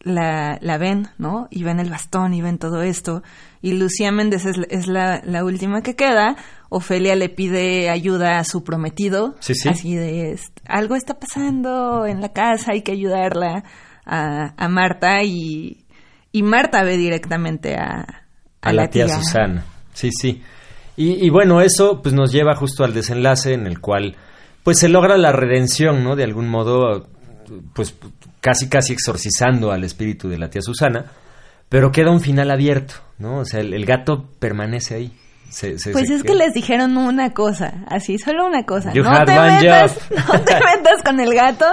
[0.00, 1.48] la, la ven, ¿no?
[1.50, 3.24] Y ven el bastón y ven todo esto.
[3.62, 6.36] Y Lucía Méndez es, es la, la última que queda.
[6.68, 9.34] Ofelia le pide ayuda a su prometido.
[9.40, 9.68] Sí, sí.
[9.68, 13.64] Así de, "Es- algo está pasando en la casa, hay que ayudarla
[14.06, 15.22] a, a Marta.
[15.24, 15.84] Y,
[16.32, 18.24] y Marta ve directamente a,
[18.62, 19.64] a la tía, Susana.
[19.92, 20.42] Sí, sí.
[20.96, 24.16] Y, y bueno, eso pues nos lleva justo al desenlace en el cual
[24.62, 26.16] pues se logra la redención, ¿no?
[26.16, 27.06] De algún modo,
[27.74, 27.94] pues
[28.40, 31.04] casi casi exorcizando al espíritu de la tía Susana,
[31.68, 33.38] pero queda un final abierto, ¿no?
[33.40, 35.12] O sea, el, el gato permanece ahí.
[35.50, 38.92] Se- se- Pues se es que les dijeron una cosa, así, solo una cosa.
[38.92, 41.66] You no te metas, no te metas con el gato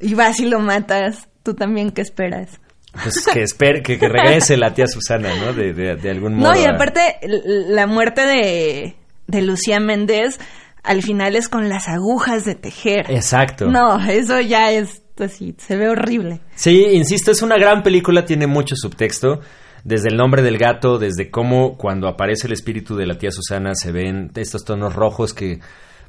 [0.00, 1.28] y vas y lo matas.
[1.46, 2.58] Tú también, ¿qué esperas?
[3.00, 5.52] Pues que espere, que, que regrese la tía Susana, ¿no?
[5.52, 6.52] De, de- de algún modo.
[6.52, 8.96] No, y aparte, la muerte de,
[9.28, 10.40] de Lucía Méndez
[10.82, 13.06] al final es con las agujas de tejer.
[13.10, 13.66] Exacto.
[13.70, 16.40] No, eso ya es así, se ve horrible.
[16.56, 19.40] Sí, insisto, es una gran película, tiene mucho subtexto.
[19.84, 23.76] Desde el nombre del gato, desde cómo cuando aparece el espíritu de la tía Susana
[23.76, 25.60] se ven estos tonos rojos que,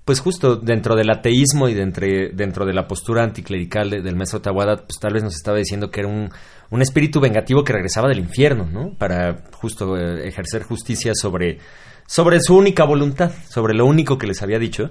[0.07, 4.41] pues justo dentro del ateísmo y dentro, dentro de la postura anticlerical de- del maestro
[4.41, 6.31] Tawada, pues tal vez nos estaba diciendo que era un,
[6.71, 8.95] un espíritu vengativo que regresaba del infierno, ¿no?
[8.97, 11.59] Para justo eh, ejercer justicia sobre,
[12.07, 14.89] sobre su única voluntad, sobre lo único que les había dicho.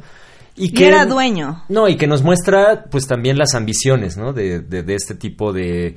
[0.54, 1.64] Y Y que era dueño.
[1.68, 4.32] no, y que nos muestra pues también las ambiciones, ¿no?
[4.32, 5.96] De, de- de este tipo de,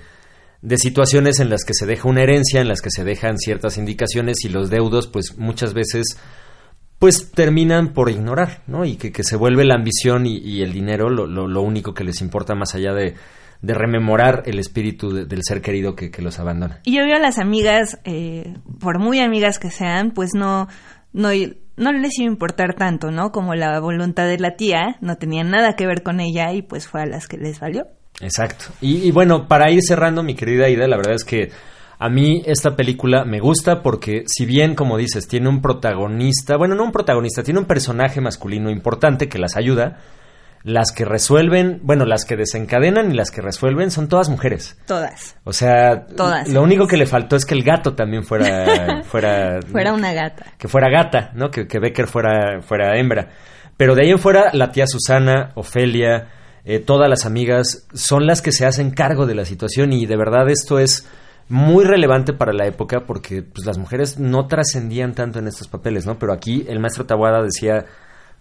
[0.61, 3.77] de situaciones en las que se deja una herencia, en las que se dejan ciertas
[3.77, 6.17] indicaciones y los deudos pues muchas veces
[6.99, 8.85] pues terminan por ignorar, ¿no?
[8.85, 11.93] Y que, que se vuelve la ambición y, y el dinero lo, lo- lo único
[11.93, 13.15] que les importa más allá de,
[13.61, 16.81] de rememorar el espíritu de- del ser querido que, que los abandona.
[16.83, 20.67] Y obvio las amigas, eh, por muy amigas que sean, pues no,
[21.13, 21.29] no,
[21.77, 23.31] no les iba a importar tanto, ¿no?
[23.31, 26.87] Como la voluntad de la tía, no tenía nada que ver con ella y pues
[26.87, 27.85] fue a las que les valió.
[28.21, 28.65] Exacto.
[28.81, 31.51] Y, y bueno, para ir cerrando, mi querida Ida, la verdad es que
[32.01, 36.73] a mí esta película me gusta porque si bien, como dices, tiene un protagonista, bueno,
[36.73, 39.97] no un protagonista, tiene un personaje masculino importante que las ayuda,
[40.63, 44.77] las que resuelven, bueno, las que desencadenan y las que resuelven son todas mujeres.
[44.85, 45.35] Todas.
[45.43, 46.47] O sea, Todas.
[46.49, 50.45] lo único que le faltó es que el gato también fuera fuera Fuera una gata.
[50.57, 51.51] que fuera gata, ¿no?
[51.51, 53.29] Que, que Becker fuera fuera hembra.
[53.75, 56.27] Pero de ahí en fuera la tía Susana, Ofelia,
[56.65, 60.17] eh, todas las amigas son las que se hacen cargo de la situación y de
[60.17, 61.07] verdad esto es
[61.49, 66.05] muy relevante para la época porque pues, las mujeres no trascendían tanto en estos papeles,
[66.05, 66.17] ¿no?
[66.17, 67.85] Pero aquí el maestro Tawada decía,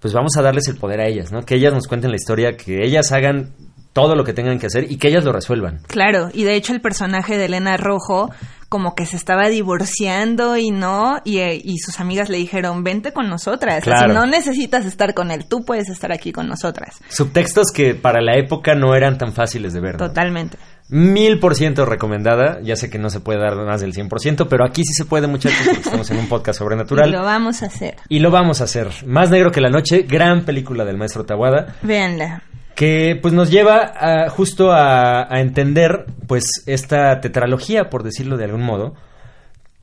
[0.01, 1.43] pues vamos a darles el poder a ellas, ¿no?
[1.43, 3.55] Que ellas nos cuenten la historia, que ellas hagan
[3.93, 5.81] todo lo que tengan que hacer y que ellas lo resuelvan.
[5.89, 8.31] Claro, y de hecho el personaje de Elena Rojo
[8.69, 13.13] como que se estaba divorciando y no, y, eh, y sus amigas le dijeron, vente
[13.13, 14.13] con nosotras, Claro.
[14.13, 17.01] No necesitas estar con él, tú puedes estar aquí con nosotras.
[17.09, 19.95] Subtextos que para la época no eran tan fáciles de ver.
[19.95, 20.07] ¿no?
[20.07, 20.59] Totalmente.
[20.91, 22.61] Mil por ciento recomendada.
[22.63, 25.27] Ya sé que no se puede dar más del 100%, pero aquí sí se puede,
[25.27, 27.11] muchachos, porque estamos en un podcast Y sobrenatural.
[27.11, 27.97] lo vamos a hacer.
[28.09, 28.89] Y lo vamos a hacer.
[29.07, 32.43] Más negro que la noche, gran película del maestro Tawada, Véanla.
[32.75, 38.45] que pues nos lleva a- justo a, a entender pues esta tetralogía, por decirlo de
[38.47, 38.95] algún modo,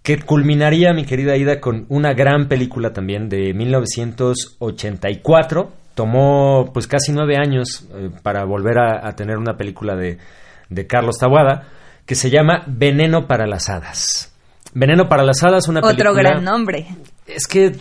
[0.02, 5.72] que culminaría, mi querida Ida, con una gran película también de 1984.
[5.96, 10.18] Tomó pues casi nueve años eh, para volver a, a tener una película de,
[10.70, 11.68] de Carlos Tawada,
[12.06, 14.34] que se llama Veneno para las Hadas.
[14.74, 16.12] Veneno para las Hadas, una película...
[16.12, 16.88] Otro gran nombre.
[17.26, 17.76] Es que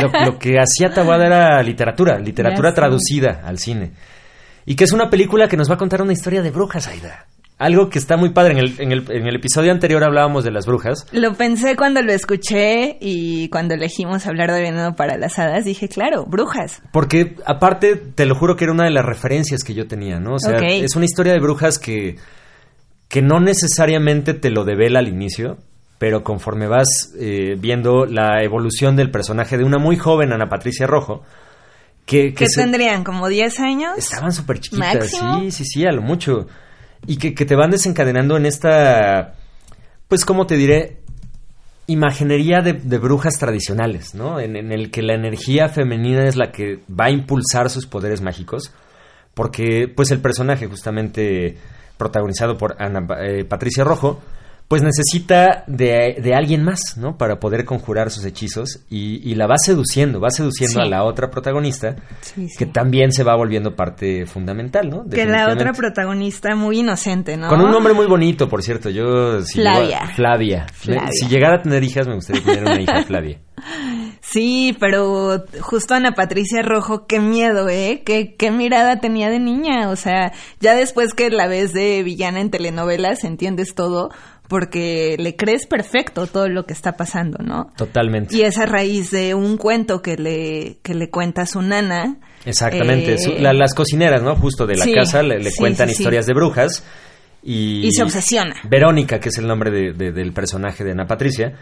[0.00, 3.92] lo, lo que hacía Tawada era literatura, literatura traducida al cine.
[4.64, 7.26] Y que es una película que nos va a contar una historia de brujas, Aida.
[7.58, 8.52] Algo que está muy padre.
[8.52, 11.06] En el, en el, en el episodio anterior hablábamos de las brujas.
[11.12, 15.88] Lo pensé cuando lo escuché y cuando elegimos hablar de veneno para las hadas, dije,
[15.88, 16.82] claro, brujas.
[16.92, 20.34] Porque aparte, te lo juro que era una de las referencias que yo tenía, ¿no?
[20.34, 22.16] O sea, es una historia de brujas que,
[23.08, 25.56] que no necesariamente te lo devela al inicio,
[25.96, 30.86] pero conforme vas eh, viendo la evolución del personaje de una muy joven Ana Patricia
[30.86, 31.22] Rojo,
[32.04, 33.02] que, que ¿Qué se- tendrían?
[33.02, 33.92] ¿Como 10 años?
[33.96, 35.40] Estaban súper chiquitas, ¿Máximo?
[35.40, 36.46] sí, sí, sí, a lo mucho.
[37.06, 39.34] Y que, que te van desencadenando en esta,
[40.08, 40.98] pues, ¿cómo te diré?
[41.86, 44.40] Imaginería de, de brujas tradicionales, ¿no?
[44.40, 48.72] En, el que la energía femenina es la que va a impulsar sus poderes mágicos.
[49.34, 51.56] Porque, pues, el personaje, justamente
[51.96, 54.20] protagonizado por Ana eh, Patricia Rojo,
[54.68, 57.16] pues necesita de, de alguien más, ¿no?
[57.16, 58.80] Para poder conjurar sus hechizos.
[58.90, 60.86] Y, y la va seduciendo, va seduciendo Sí.
[60.86, 62.56] a la otra protagonista Sí, sí.
[62.58, 65.04] que también se va volviendo parte fundamental, ¿no?
[65.08, 67.48] Que la otra protagonista muy inocente, ¿no?
[67.48, 68.90] Con un nombre muy bonito, por cierto.
[68.90, 69.40] Yo.
[69.42, 69.54] Si.
[70.16, 70.66] Flavia.
[71.12, 73.38] Si llegara a tener hijas, me gustaría tener una hija Flavia.
[74.20, 78.02] Sí, pero justo Ana Patricia Rojo, qué miedo, ¿eh?
[78.04, 79.88] Qué, qué mirada tenía de niña.
[79.90, 84.10] O sea, ya después que la ves de villana en telenovelas, entiendes todo,
[84.48, 87.72] porque le crees perfecto todo lo que está pasando, ¿no?
[87.76, 88.36] Totalmente.
[88.36, 92.16] Y es a raíz de un cuento que le, que le cuenta su nana.
[92.44, 93.14] Exactamente.
[93.14, 94.36] Eh, Su- la- las cocineras, ¿no?
[94.36, 95.94] Justo de la sí, casa le, le sí, cuentan sí.
[96.02, 96.84] historias de brujas.
[97.42, 98.56] Y, Y se obsesiona.
[98.68, 101.52] Verónica, que es el nombre de- de- del personaje de Ana Patricia,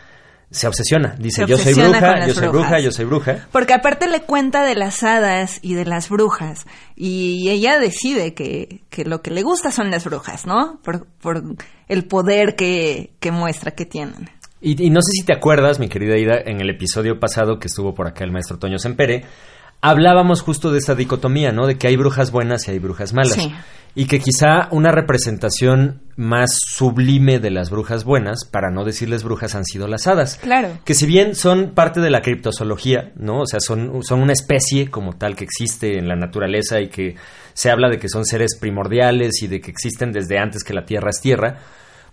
[0.50, 1.16] se obsesiona.
[1.18, 2.52] Dice: Se Yo soy obsesiona bruja, yo soy brujas.
[2.52, 3.48] bruja, yo soy bruja.
[3.52, 6.66] Porque aparte le cuenta de las hadas y de las brujas.
[6.96, 10.78] Y ella decide que, que lo que le gusta son las brujas, ¿no?
[10.82, 11.42] Por, por
[11.88, 14.30] el poder que, que muestra que tienen.
[14.60, 17.66] Y, y no sé si te acuerdas, mi querida Ida, en el episodio pasado que
[17.68, 19.24] estuvo por acá el maestro Toño Sempere,
[19.82, 21.66] hablábamos justo de esta dicotomía, ¿no?
[21.66, 23.34] De que hay brujas buenas y hay brujas malas.
[23.34, 23.52] Sí.
[23.94, 29.54] Y que quizá una representación más sublime de las brujas buenas, para no decirles brujas,
[29.54, 30.38] han sido las hadas.
[30.42, 30.78] Claro.
[30.84, 33.42] Que si bien son parte de la criptozoología, ¿no?
[33.42, 37.16] O sea, son, son una especie como tal que existe en la naturaleza y que
[37.52, 40.84] se habla de que son seres primordiales y de que existen desde antes que la
[40.84, 41.58] Tierra es Tierra,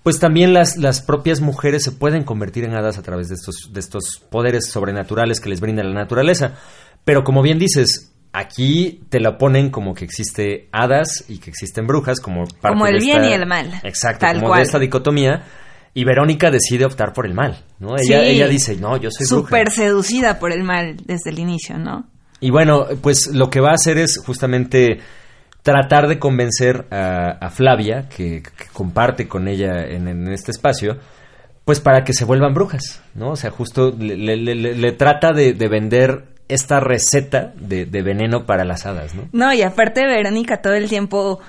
[0.04, 3.72] pues también las, las propias mujeres se pueden convertir en hadas a través de estos,
[3.72, 6.56] de estos poderes sobrenaturales que les brinda la naturaleza.
[7.06, 11.86] Pero como bien dices, aquí te la ponen como que existe hadas y que existen
[11.88, 13.72] brujas, como parte Como el de bien esta- y el mal.
[13.84, 14.60] Exacto, Tal como cual.
[14.60, 15.44] de esta dicotomía.
[15.94, 17.96] Y Verónica decide optar por el mal, ¿no?
[17.98, 18.30] Ella, Sí.
[18.30, 19.42] ella dice, no, yo soy bruja.
[19.50, 22.06] Súper seducida por el mal desde el inicio, ¿no?
[22.40, 25.00] Y bueno, pues lo que va a hacer es justamente
[25.64, 30.98] tratar de convencer a, a Flavia, que, que comparte con ella en, en este espacio,
[31.66, 33.32] pues para que se vuelvan brujas, ¿no?
[33.32, 36.24] O sea, justo le, le- le- le trata de, de vender
[36.54, 39.28] esta receta de, de veneno para las hadas, ¿no?
[39.32, 41.40] No, y aparte Verónica todo el tiempo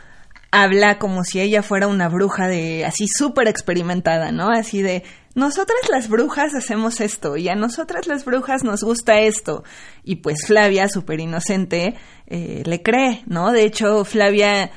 [0.51, 4.51] habla como si ella fuera una bruja de así súper experimentada, ¿no?
[4.51, 5.03] Así de,
[5.35, 9.65] nosotras las brujas hacemos esto y a nosotras las brujas nos gusta esto.
[10.05, 11.95] Y pues Flavia, súper inocente,
[12.27, 13.51] eh, le cree, ¿no?
[13.51, 14.71] De hecho, Flavia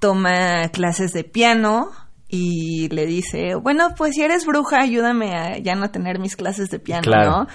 [0.00, 1.90] toma clases de piano
[2.28, 6.68] y le dice, bueno, pues si eres bruja, ayúdame a ya no tener mis clases
[6.68, 7.30] de piano, Claro.
[7.30, 7.46] ¿no?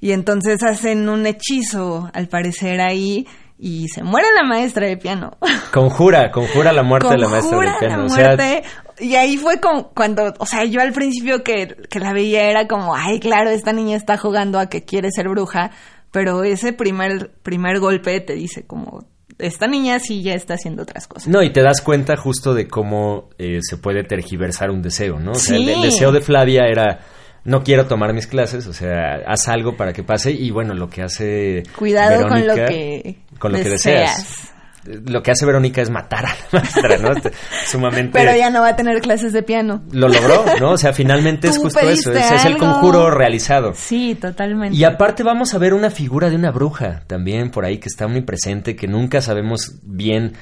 [0.00, 3.26] Y entonces hacen un hechizo, al parecer, ahí
[3.58, 5.32] y se muere la maestra de piano.
[5.72, 7.96] Conjura, conjura la muerte de la maestra Conjura piano.
[7.98, 8.62] la o sea, muerte.
[9.00, 12.66] y ahí fue como cuando, o sea, yo al principio que, que la veía era
[12.66, 15.72] como, ay, claro, esta niña está jugando a que quiere ser bruja,
[16.10, 19.04] pero ese primer, primer golpe te dice como,
[19.40, 21.28] esta niña sí ya está haciendo otras cosas.
[21.28, 25.32] No, y te das cuenta justo de cómo eh, se puede tergiversar un deseo, ¿no?
[25.32, 25.72] O sea, el, Sí.
[25.72, 27.00] el deseo de Flavia era,
[27.44, 30.88] no quiero tomar mis clases, o sea, haz algo para que pase, y bueno, lo
[30.88, 34.52] que hace Cuidado con lo que con lo que deseas.
[34.84, 37.12] Lo que hace Verónica es matar a la maestra, ¿no?
[37.12, 37.32] Este,
[37.66, 38.12] Sumamente...
[38.18, 39.82] Pero ya no va a tener clases de piano.
[39.92, 40.70] Lo logró, ¿no?
[40.72, 43.72] O sea, finalmente es justo eso, es, es el conjuro realizado.
[43.74, 44.76] Sí, totalmente.
[44.76, 48.06] Y aparte vamos a ver una figura de una bruja también por ahí que está
[48.08, 50.32] muy presente, que nunca sabemos bien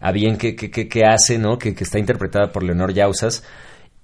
[0.00, 1.58] a bien qué, qué, qué- qué hace, ¿no?
[1.58, 3.42] Que, que está interpretada por Leonor Yausas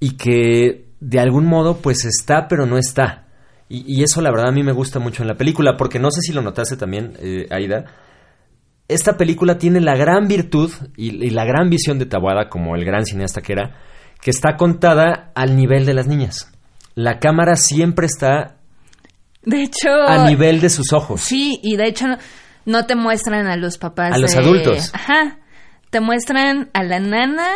[0.00, 3.26] y que de algún modo pues está pero no está.
[3.68, 6.10] Y, y eso la verdad a mí me gusta mucho en la película, porque no
[6.10, 7.84] sé si lo notaste también, eh, Aida.
[8.88, 12.84] Esta película tiene la gran virtud y, y la gran visión de Tawada, como el
[12.84, 13.76] gran cineasta que era,
[14.20, 16.50] que está contada al nivel de las niñas.
[16.94, 18.56] La cámara siempre está
[19.42, 21.20] de hecho, a nivel de sus ojos.
[21.22, 22.18] Sí, y de hecho no,
[22.66, 24.14] no te muestran a los papás.
[24.14, 24.90] A los de- adultos.
[24.94, 25.38] Ajá.
[25.90, 27.48] Te muestran a la nana,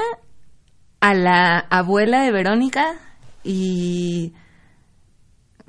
[1.00, 2.94] a la abuela de Verónica
[3.44, 4.32] y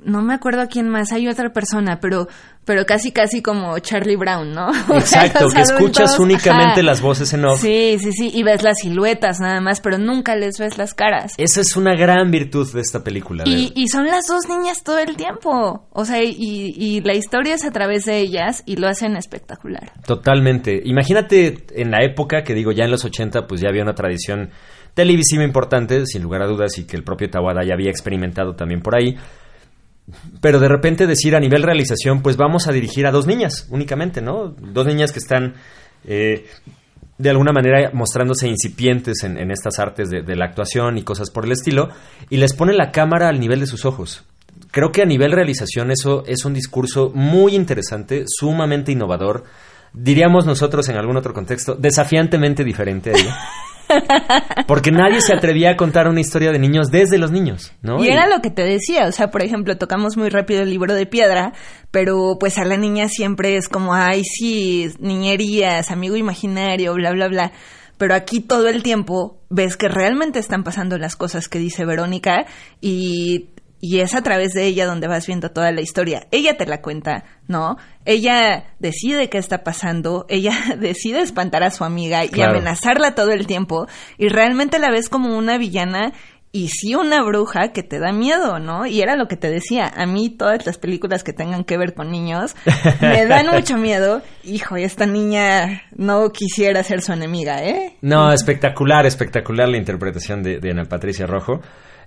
[0.04, 1.12] no me acuerdo a quién más.
[1.12, 2.28] Hay otra persona, pero
[2.64, 4.70] pero casi casi como Charlie Brown, ¿no?
[4.94, 6.82] Exacto, que escuchas únicamente ajá.
[6.82, 7.60] las voces en off.
[7.60, 11.34] Sí, sí, sí, y ves las siluetas nada más, pero nunca les ves las caras.
[11.36, 13.44] Esa es una gran virtud de esta película.
[13.46, 15.88] Y, y son las dos niñas todo el tiempo.
[15.90, 19.92] O sea, y, y la historia es a través de ellas y lo hacen espectacular.
[20.06, 20.80] Totalmente.
[20.84, 24.50] Imagínate en la época, que digo, ya en los 80, pues ya había una tradición
[24.94, 28.80] televisiva importante, sin lugar a dudas, y que el propio Tawada ya había experimentado también
[28.80, 29.16] por ahí.
[30.40, 34.20] Pero de repente decir a nivel realización, pues vamos a dirigir a dos niñas únicamente,
[34.20, 34.48] ¿no?
[34.48, 35.54] Dos niñas que están
[36.04, 36.46] eh,
[37.18, 41.30] de alguna manera mostrándose incipientes en, en estas artes de, de la actuación y cosas
[41.30, 41.90] por el estilo,
[42.30, 44.24] y les pone la cámara al nivel de sus ojos.
[44.70, 49.44] Creo que a nivel realización eso es un discurso muy interesante, sumamente innovador,
[49.92, 53.26] diríamos nosotros en algún otro contexto, desafiantemente diferente ahí.
[54.66, 58.02] Porque nadie se atrevía a contar una historia de niños desde los niños, ¿no?
[58.02, 60.94] Y era lo que te decía, o sea, por ejemplo, tocamos muy rápido el libro
[60.94, 61.52] de piedra,
[61.90, 67.28] pero pues a la niña siempre es como, ay, sí, niñerías, amigo imaginario, bla, bla,
[67.28, 67.52] bla.
[67.98, 72.46] Pero aquí todo el tiempo ves que realmente están pasando las cosas que dice Verónica
[72.80, 73.50] y,
[73.80, 76.26] y es a través de ella donde vas viendo toda la historia.
[76.30, 77.76] Ella te la cuenta, ¿no?
[78.04, 82.52] Ella decide qué está pasando, ella decide espantar a su amiga y Claro.
[82.52, 83.86] amenazarla todo el tiempo
[84.18, 86.12] y realmente la ves como una villana
[86.52, 88.84] y sí una bruja que te da miedo, ¿no?
[88.84, 91.94] Y era lo que te decía, a mí todas las películas que tengan que ver
[91.94, 92.56] con niños
[93.00, 94.20] me dan mucho miedo.
[94.42, 97.96] Hijo, esta niña no quisiera ser su enemiga, ¿eh?
[98.00, 101.60] No, espectacular, espectacular la interpretación de, de Ana Patricia Rojo.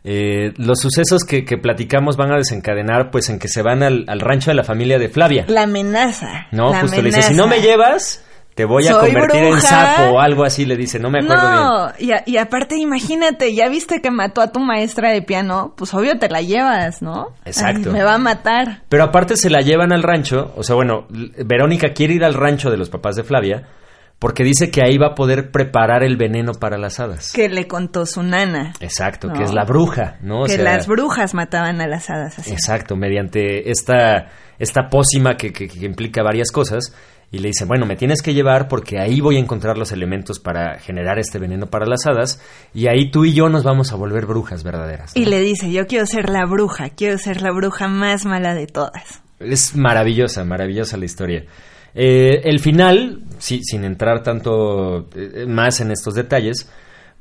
[0.05, 4.03] Eh, los sucesos que, que platicamos van a desencadenar pues en que se van al,
[4.07, 5.45] al rancho de la familia de Flavia.
[5.47, 6.47] La amenaza.
[6.51, 8.21] No, la justo le dice, si no me llevas,
[8.53, 11.91] te voy a Soy convertir en sapo o algo así, le dice, no me acuerdo
[11.97, 12.07] bien.
[12.09, 15.93] Y, a- y aparte imagínate, ya viste que mató a tu maestra de piano, pues
[15.93, 17.29] obvio te la llevas, ¿no?
[17.45, 17.89] Exacto.
[17.89, 18.81] Ay, me va a matar.
[18.89, 22.69] Pero aparte se la llevan al rancho, o sea, bueno, Verónica quiere ir al rancho
[22.69, 23.63] de los papás de Flavia
[24.19, 27.31] porque dice que ahí va a poder preparar el veneno para las hadas.
[27.33, 28.73] Que le contó su nana.
[28.79, 29.33] Exacto, No.
[29.33, 30.43] que es la bruja, ¿no?
[30.43, 32.51] O que sea, las brujas mataban a las hadas así.
[32.51, 36.95] Exacto, mediante esta, esta pócima que, que- que implica varias cosas.
[37.31, 40.37] Y le dice, bueno, me tienes que llevar porque ahí voy a encontrar los elementos
[40.39, 42.39] para generar este veneno para las hadas.
[42.75, 45.13] Y ahí tú y yo nos vamos a volver brujas verdaderas.
[45.15, 45.21] ¿no?
[45.21, 48.67] Y le dice, yo quiero ser la bruja, quiero ser la bruja más mala de
[48.67, 49.23] todas.
[49.39, 51.43] Es maravillosa, maravillosa la historia.
[51.95, 56.69] Eh, el final, sí, sin entrar tanto eh, más en estos detalles,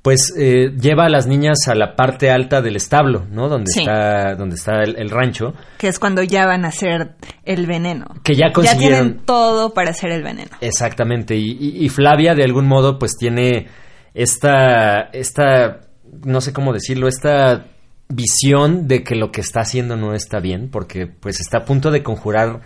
[0.01, 3.49] pues eh, lleva a las niñas a la parte alta del establo, ¿no?
[3.49, 3.81] Donde Sí.
[3.81, 5.55] está, donde está el, el rancho.
[5.79, 7.13] Que es cuando ya van a hacer
[7.45, 8.07] el veneno.
[8.25, 8.99] Que ya Ya consiguieron.
[9.11, 10.51] tienen todo para hacer el veneno.
[10.61, 11.37] Exactamente.
[11.37, 13.69] Y, y- y Flavia, de algún modo, pues tiene
[14.15, 15.83] esta, esta,
[16.25, 17.67] no sé cómo decirlo, esta
[18.09, 21.91] visión de que lo que está haciendo no está bien, porque pues está a punto
[21.91, 22.61] de conjurar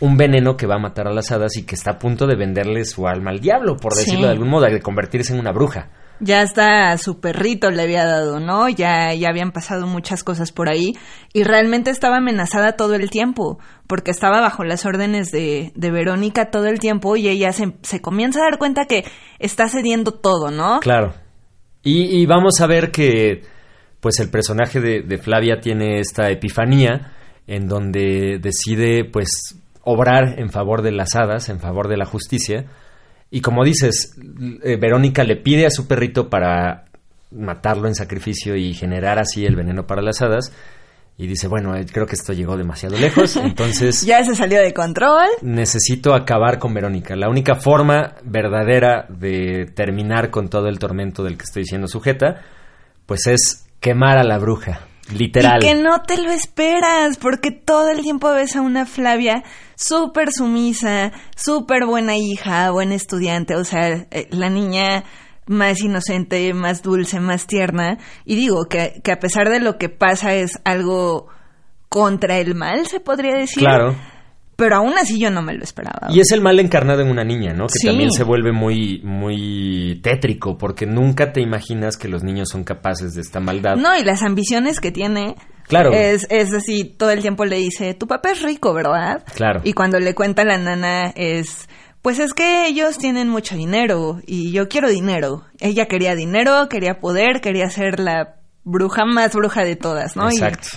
[0.00, 2.36] un veneno que va a matar a las hadas y que está a punto de
[2.36, 4.00] venderle su alma al diablo, por Sí.
[4.04, 5.88] decirlo de algún modo, de convertirse en una bruja.
[6.20, 8.68] Ya hasta su perrito le había dado, ¿no?
[8.68, 10.96] Ya, ya habían pasado muchas cosas por ahí
[11.32, 16.50] y realmente estaba amenazada todo el tiempo, porque estaba bajo las órdenes de, de Verónica
[16.50, 19.04] todo el tiempo y ella se, se comienza a dar cuenta que
[19.40, 20.78] está cediendo todo, ¿no?
[20.80, 21.14] Claro.
[21.82, 23.42] Y, y vamos a ver que
[24.00, 27.12] pues el personaje de, de Flavia tiene esta epifanía
[27.46, 32.66] en donde decide pues obrar en favor de las hadas, en favor de la justicia.
[33.30, 34.14] Y como dices,
[34.62, 36.84] eh, Verónica le pide a su perrito para
[37.30, 40.52] matarlo en sacrificio y generar así el veneno para las hadas.
[41.16, 44.74] Y dice, bueno, eh, creo que esto llegó demasiado lejos, entonces Ya se salió de
[44.74, 45.28] control.
[45.42, 47.14] necesito acabar con Verónica.
[47.16, 52.42] La única forma verdadera de terminar con todo el tormento del que estoy siendo sujeta,
[53.06, 54.80] pues es quemar a la bruja,
[55.12, 55.62] literal.
[55.62, 59.42] Y que no te lo esperas, porque todo el tiempo ves a una Flavia
[59.76, 65.04] súper sumisa, súper buena hija, buena estudiante, o sea, eh, la niña
[65.46, 67.98] más inocente, más dulce, más tierna.
[68.24, 71.28] Y digo que, que a pesar de lo que pasa es algo
[71.88, 73.62] contra el mal, se podría decir.
[73.62, 73.94] Claro.
[74.56, 76.08] Pero aún así yo no me lo esperaba.
[76.10, 77.66] Y es el mal encarnado en una niña, ¿no?
[77.66, 77.86] Que Sí.
[77.88, 83.14] también se vuelve muy, muy tétrico, porque nunca te imaginas que los niños son capaces
[83.14, 83.76] de esta maldad.
[83.76, 85.34] No, y las ambiciones que tiene.
[85.66, 85.92] Claro.
[85.92, 89.24] Es, es así, todo el tiempo le dice, tu papá es rico, ¿verdad?
[89.34, 89.60] Claro.
[89.64, 91.68] Y cuando le cuenta a la nana es,
[92.02, 95.46] pues es que ellos tienen mucho dinero y yo quiero dinero.
[95.60, 100.28] Ella quería dinero, quería poder, quería ser la bruja más bruja de todas, ¿no?
[100.30, 100.68] Y- Exacto.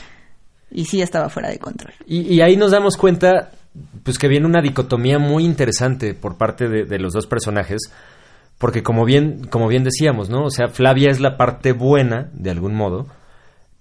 [0.72, 1.94] Y, sí estaba fuera de control.
[2.06, 3.52] Y, y ahí nos damos cuenta,
[4.04, 7.82] pues que viene una dicotomía muy interesante por parte de, de los dos personajes,
[8.58, 10.46] porque como bien, como bien decíamos, ¿no?
[10.46, 13.08] O sea, Flavia es la parte buena, de algún modo,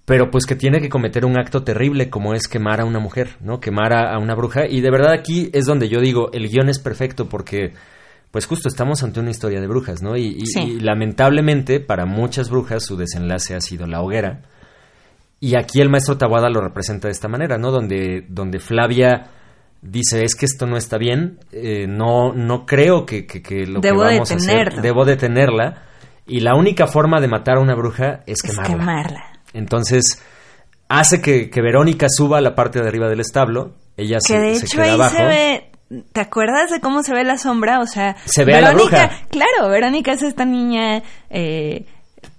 [0.05, 3.31] pero pues que tiene que cometer un acto terrible como es quemar a una mujer,
[3.41, 3.59] ¿no?
[3.59, 4.67] Quemar a, a una bruja.
[4.69, 7.73] Y de verdad aquí es donde yo digo, el guion es perfecto porque,
[8.31, 10.17] pues justo estamos ante una historia de brujas, ¿no?
[10.17, 10.61] Y, y- Sí.
[10.61, 14.43] y lamentablemente para muchas brujas su desenlace ha sido la hoguera.
[15.41, 17.71] Y aquí el maestro Tawada lo representa de esta manera, ¿no?
[17.71, 19.27] Donde, donde Flavia
[19.83, 23.81] dice, es que esto no está bien, eh, no, no creo que, que- que lo
[23.81, 25.83] Debo que vamos a hacer, debo detenerla.
[26.27, 28.77] Y la única forma de matar a una bruja es Es quemarla.
[28.77, 29.25] quemarla.
[29.53, 30.23] Entonces,
[30.89, 34.39] hace que, que Verónica suba a la parte de arriba del establo, ella Que se,
[34.41, 35.17] de se hecho queda ahí abajo.
[35.17, 35.71] se ve.
[36.13, 37.79] ¿Te acuerdas de cómo se ve la sombra?
[37.79, 39.27] O sea, Se ve a la Verónica, bruja.
[39.31, 41.01] claro, Verónica es esta niña
[41.31, 41.87] eh,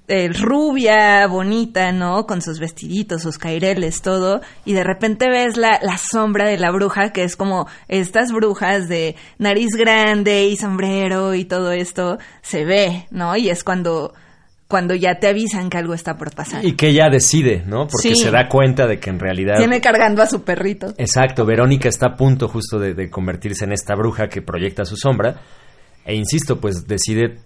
[0.10, 2.26] eh, rubia, bonita, ¿no?
[2.26, 4.42] Con sus vestiditos, sus caireles, todo.
[4.66, 8.88] Y de repente ves la, la sombra de la bruja, que es como estas brujas
[8.88, 13.36] de nariz grande y sombrero y todo esto, se ve, ¿no?
[13.36, 14.14] Y es cuando,
[14.70, 16.64] cuando ya te avisan que algo está por pasar.
[16.66, 17.88] Y que ella decide, ¿no?
[17.88, 18.16] Porque Sí.
[18.16, 19.58] se da cuenta de que en realidad...
[19.58, 20.94] Tiene cargando a su perrito.
[20.98, 24.96] Exacto, Verónica está a punto justo de, de convertirse en esta bruja que proyecta su
[24.96, 25.42] sombra.
[26.06, 27.40] E insisto, pues decide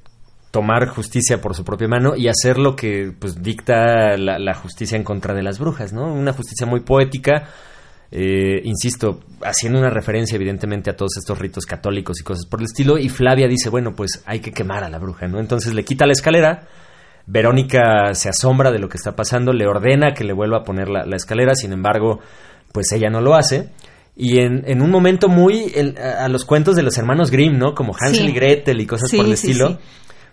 [0.51, 4.97] tomar justicia por su propia mano y hacer lo que pues dicta la, la justicia
[4.97, 6.13] en contra de las brujas, ¿no?
[6.13, 7.47] Una justicia muy poética,
[8.11, 12.65] eh, insisto, haciendo una referencia evidentemente a todos estos ritos católicos y cosas por el
[12.65, 12.97] estilo.
[12.97, 15.39] Y Flavia dice, bueno, pues hay que quemar a la bruja, ¿no?
[15.39, 16.67] Entonces le quita la escalera.
[17.27, 20.89] Verónica se asombra de lo que está pasando, le ordena que le vuelva a poner
[20.89, 22.19] la, la escalera, sin embargo,
[22.73, 23.69] pues ella no lo hace.
[24.17, 27.73] Y en, en un momento muy el- a, los cuentos de los hermanos Grimm, ¿no?
[27.73, 28.31] Como Hansel Sí.
[28.31, 29.79] y Gretel y cosas Sí, por el sí, estilo.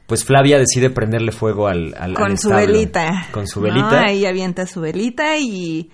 [0.08, 3.26] Pues Flavia decide prenderle fuego al, al- al con su velita.
[3.30, 3.64] Con su ¿no?
[3.66, 4.00] velita.
[4.00, 5.90] Ahí avienta su velita y,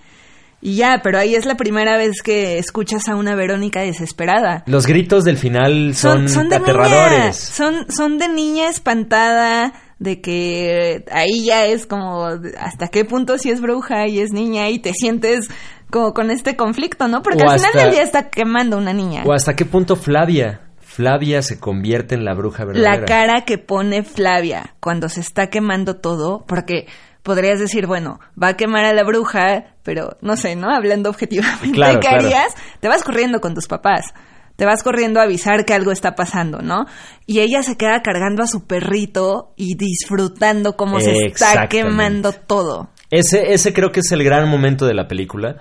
[0.63, 4.63] y ya, pero ahí es la primera vez que escuchas a una Verónica desesperada.
[4.67, 7.37] Los gritos del final son, de niña, aterradores.
[7.37, 12.27] son, son de niña espantada, de que ahí ya es como
[12.59, 15.49] hasta qué punto si es bruja y es niña y te sientes
[15.91, 17.21] como con este conflicto, ¿no?
[17.23, 19.23] Porque O al final del día está quemando una niña.
[19.27, 20.61] ¿O hasta qué punto Flavia?
[20.95, 23.01] Flavia se convierte en la bruja verdadera.
[23.01, 26.87] la cara que pone Flavia cuando se está quemando todo, porque
[27.25, 30.73] podrías decir, bueno, va a quemar a la bruja, pero no sé, ¿no?
[30.73, 32.27] Hablando objetivamente, Claro, ¿qué claro.
[32.27, 32.55] harías?
[32.79, 34.15] Te vas corriendo con tus papás.
[34.55, 36.85] Te vas corriendo a avisar que algo está pasando, ¿no?
[37.27, 42.91] Y ella se queda cargando a su perrito y disfrutando cómo se está quemando todo.
[43.11, 45.57] Ese, ese creo que es el gran momento de la película,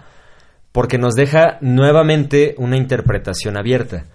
[0.71, 4.05] porque nos deja nuevamente una interpretación abierta.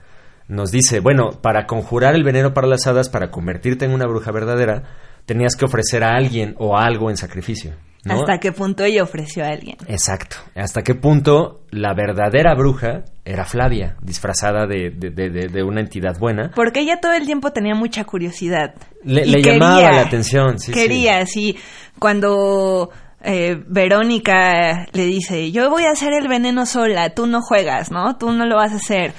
[0.48, 4.32] Nos dice, bueno, para conjurar el veneno para las hadas, para convertirte en una bruja
[4.32, 4.82] verdadera,
[5.26, 7.74] tenías que ofrecer a alguien o a algo en sacrificio.
[8.04, 8.14] ¿no?
[8.14, 9.76] ¿Hasta qué punto ella ofreció a alguien?
[9.88, 10.36] Exacto.
[10.54, 15.80] ¿Hasta qué punto la verdadera bruja era Flavia, disfrazada de, de- de- de- de una
[15.80, 16.50] entidad buena?
[16.54, 18.74] Porque ella todo el tiempo tenía mucha curiosidad.
[19.04, 21.56] Le- Y le llamaba la atención, sí, Quería, sí.
[21.98, 22.90] Cuando
[23.22, 28.16] eh, Verónica le dice, yo voy a hacer el veneno sola, tú no juegas, ¿no?
[28.16, 29.12] Tú no lo vas a hacer.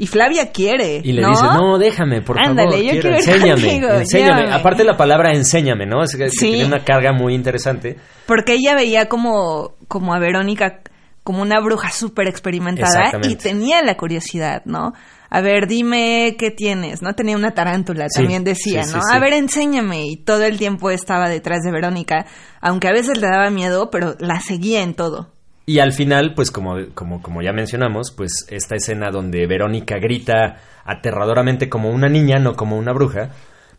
[0.00, 1.00] Y Flavia quiere.
[1.04, 1.30] Y le ¿no?
[1.30, 2.84] dice, no, déjame, por Ándale, favor.
[2.84, 4.40] yo quiero, enséñame, contigo, enséñame.
[4.42, 4.54] llévame.
[4.54, 6.02] Aparte la palabra enséñame, ¿no?
[6.02, 6.50] Es que, Sí.
[6.52, 7.96] tiene una carga muy interesante.
[8.26, 10.80] Porque ella veía como, como a Verónica
[11.24, 14.94] como una bruja súper experimentada y tenía la curiosidad, ¿no?
[15.28, 17.12] A ver, dime qué tienes, ¿no?
[17.14, 19.02] Tenía una tarántula, Sí, también decía, sí, ¿no?
[19.02, 19.08] sí.
[19.14, 20.06] A ver, enséñame.
[20.06, 22.24] Y todo el tiempo estaba detrás de Verónica,
[22.62, 25.34] aunque a veces le daba miedo, pero la seguía en todo.
[25.68, 30.56] Y al final, pues como, como, como ya mencionamos, pues esta escena donde Verónica grita
[30.84, 33.30] aterradoramente como una niña, no como una bruja,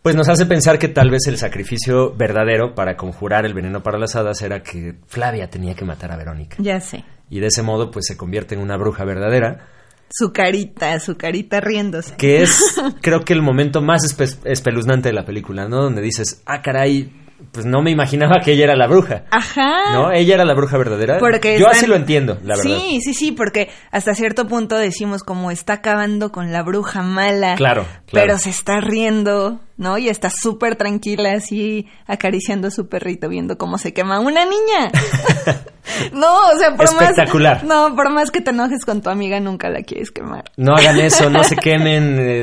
[0.01, 3.97] pues nos hace pensar que tal vez el sacrificio verdadero para conjurar el veneno para
[3.97, 6.57] las hadas era que Flavia tenía que matar a Verónica.
[6.59, 7.03] Ya sé.
[7.29, 9.67] Y de ese modo, pues se convierte en una bruja verdadera,
[10.09, 12.15] Su carita, su carita riéndose.
[12.17, 15.81] que es creo que el momento más espe- espeluznante de la película, ¿no?
[15.83, 17.11] Donde dices, ah, caray,
[17.51, 19.23] pues no me imaginaba que ella era la bruja.
[19.31, 19.93] Ajá.
[19.93, 20.11] ¿No?
[20.11, 21.17] Ella era la bruja verdadera.
[21.19, 22.63] Porque Yo están- así lo entiendo, la verdad.
[22.63, 27.55] Sí, sí, sí, porque hasta cierto punto decimos como está acabando con la bruja mala.
[27.55, 28.27] Claro, claro.
[28.27, 29.97] Pero se está riendo, ¿no?
[29.97, 34.91] Y está súper tranquila así acariciando a su perrito viendo cómo se quema una niña.
[36.13, 37.55] no, o sea, por Espectacular.
[37.57, 40.43] más No, por más que te enojes con tu amiga nunca la quieres quemar.
[40.57, 42.41] No hagan eso, no se quemen eh,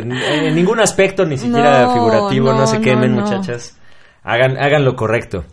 [0.49, 3.22] en ningún aspecto, ni siquiera No, figurativo, no, no, se quemen, no.
[3.22, 3.76] muchachas.
[4.26, 5.44] Hagan, hagan lo correcto.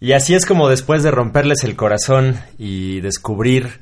[0.00, 3.80] Y así es como después de romperles el corazón y descubrir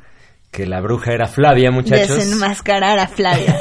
[0.51, 2.17] que la bruja era Flavia, muchachos.
[2.19, 3.61] Desenmascarar a Flavia.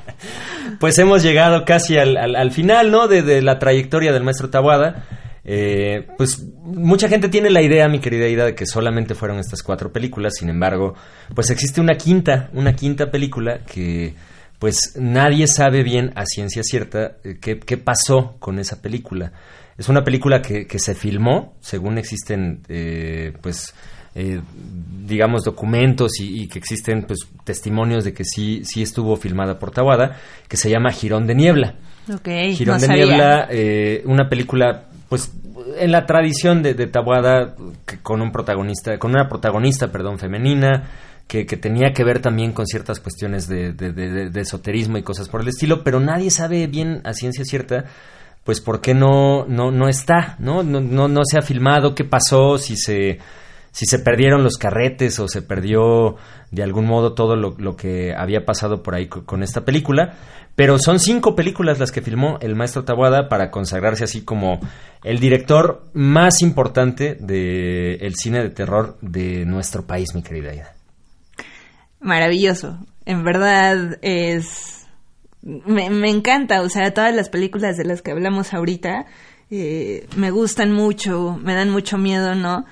[0.80, 3.08] pues hemos llegado casi al, al- al final, ¿no?
[3.08, 5.04] De, de la trayectoria del maestro Tabuada.
[5.44, 9.62] Eh, pues mucha gente tiene la idea, mi querida Ida, de que solamente fueron estas
[9.62, 10.34] cuatro películas.
[10.38, 10.94] Sin embargo,
[11.34, 14.14] pues existe una quinta, una quinta película que
[14.58, 19.32] pues nadie sabe bien a ciencia cierta eh, qué, qué pasó con esa película.
[19.78, 23.74] Es una película que, que se filmó, según existen, eh, pues,
[24.14, 24.40] eh,
[25.06, 29.70] digamos, documentos y, y que existen, pues, testimonios de que sí, sí estuvo filmada por
[29.72, 30.16] Tawada,
[30.48, 31.74] que se llama Girón de Niebla.
[32.12, 33.04] ok, Girón no de sabía.
[33.06, 35.32] Niebla, eh, una película, pues,
[35.78, 37.56] en la tradición de, de Taboada,
[37.86, 40.84] que con un protagonista, con una protagonista, perdón, femenina,
[41.26, 44.98] que, que tenía que ver también con ciertas cuestiones de, de- de- de- de esoterismo
[44.98, 47.86] y cosas por el estilo, pero nadie sabe bien a ciencia cierta,
[48.44, 50.62] pues, por qué no, no, no está, ¿no?
[50.62, 53.18] No, no, no se ha filmado, qué pasó, si se
[53.72, 56.14] si se perdieron los carretes o se perdió
[56.52, 60.14] de algún modo todo lo, lo que había pasado por ahí co- con esta película.
[60.54, 64.60] Pero son cinco películas las que filmó el maestro Tabuada para consagrarse así como
[65.02, 70.72] el director más importante del cine de terror de nuestro país, mi querida Ida.
[72.00, 72.78] Maravilloso.
[73.06, 74.83] En verdad es...
[75.44, 79.06] Me, me encanta, o sea, todas las películas de las que hablamos ahorita
[79.50, 82.64] eh, me gustan mucho, me dan mucho miedo, ¿no?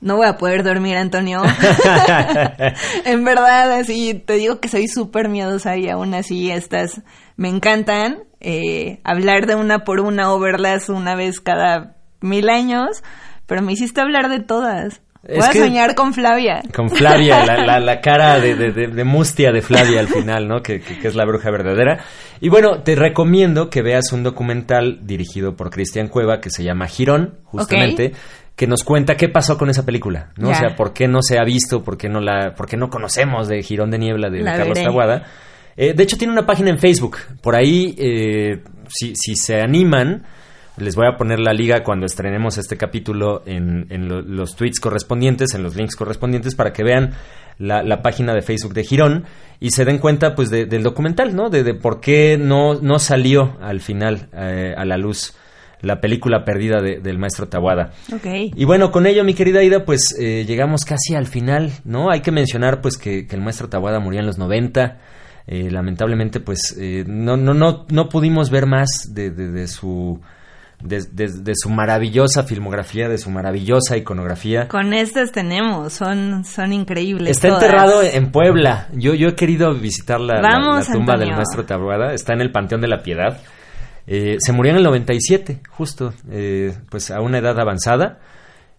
[0.00, 1.42] No voy a poder dormir, Antonio.
[3.04, 7.02] en verdad, así, te digo que soy súper miedosa y aún así estas
[7.36, 8.24] me encantan.
[8.40, 13.02] Eh, hablar de una por una o verlas una vez cada mil años,
[13.46, 15.02] pero me hiciste hablar de todas.
[15.22, 16.62] Es Voy a soñar con Flavia.
[16.74, 20.48] Con Flavia, la, la- la cara de, de- de- de mustia de Flavia al final,
[20.48, 20.62] ¿no?
[20.62, 22.04] Que, que- que es la bruja verdadera.
[22.40, 26.86] Y bueno, te recomiendo que veas un documental dirigido por Cristian Cueva que se llama
[26.86, 28.12] Girón, justamente,
[28.56, 30.48] que nos cuenta qué pasó con esa película, ¿no?
[30.50, 32.88] O sea, por qué no se ha visto, por qué no la, por qué no
[32.88, 34.86] conocemos de Girón de Niebla de La Carlos veré.
[34.86, 35.26] Taguada.
[35.76, 37.18] Eh, de hecho, tiene una página en Facebook.
[37.42, 40.24] Por ahí, eh, si, si se animan,
[40.80, 44.80] les voy a poner la liga cuando estrenemos este capítulo en, en lo- los tweets
[44.80, 47.12] correspondientes, en los links correspondientes, para que vean
[47.58, 49.24] la, la página de Facebook de Girón
[49.60, 51.50] y se den cuenta pues de- del documental, ¿no?
[51.50, 55.34] De, de por qué no, no salió al final eh, a la luz
[55.82, 57.92] la película perdida de- del maestro Tawada.
[58.14, 58.26] Ok.
[58.54, 62.10] Y bueno, con ello, mi querida Ida, pues eh, llegamos casi al final, ¿no?
[62.10, 64.98] Hay que mencionar, pues, que, que el maestro Tawada murió en los 90.
[65.46, 70.20] Eh, lamentablemente, pues, eh, no, no, no, no pudimos ver más de, de- de su...
[70.82, 74.66] De, de- de su maravillosa filmografía, de su maravillosa iconografía.
[74.68, 77.30] Con estas tenemos, son, son increíbles.
[77.30, 77.62] Está todas.
[77.64, 78.88] enterrado en Puebla.
[78.94, 81.26] Yo, yo he querido visitar la, la- Vamos, la tumba Antonio.
[81.34, 82.14] del maestro Tabuada.
[82.14, 83.38] Está en el Panteón de la Piedad.
[84.06, 88.18] Eh, se murió en el 97, justo, eh, pues a una edad avanzada.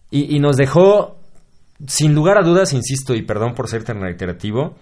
[0.10, 1.20] Y, y nos dejó,
[1.88, 4.76] sin lugar a dudas, insisto, y perdón por ser tan reiterativo,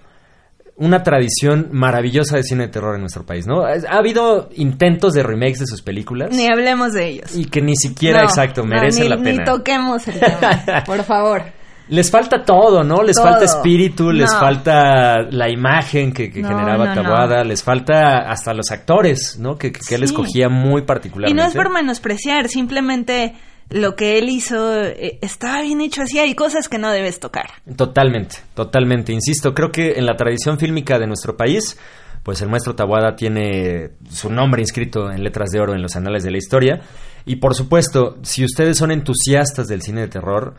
[0.79, 3.61] una tradición maravillosa de cine de terror en nuestro país, ¿no?
[3.65, 6.29] Ha, ha habido intentos de remakes de sus películas.
[6.35, 7.35] Ni hablemos de ellos.
[7.35, 9.39] y que ni siquiera, No, exacto, no, merecen ni- la pena.
[9.39, 11.43] Ni toquemos el tema, por favor.
[11.89, 13.01] Les falta todo, ¿no?
[13.01, 13.25] Les Todo.
[13.25, 17.01] falta espíritu, les falta la imagen que, que No, generaba no.
[17.01, 19.57] Taboada, les falta hasta los actores, ¿no?
[19.57, 20.05] Que, que él Sí.
[20.05, 21.41] escogía muy Y particularmente.
[21.41, 23.33] no es por menospreciar, simplemente
[23.69, 27.49] lo que él hizo eh, estaba bien hecho así, hay cosas que no debes tocar.
[27.75, 29.13] Totalmente, totalmente.
[29.13, 31.77] Insisto, creo que en la tradición fílmica de nuestro país,
[32.23, 36.23] pues el maestro Tawada tiene su nombre inscrito en letras de oro en los anales
[36.23, 36.81] de la historia.
[37.25, 40.55] Y por supuesto, si ustedes son entusiastas del cine de terror,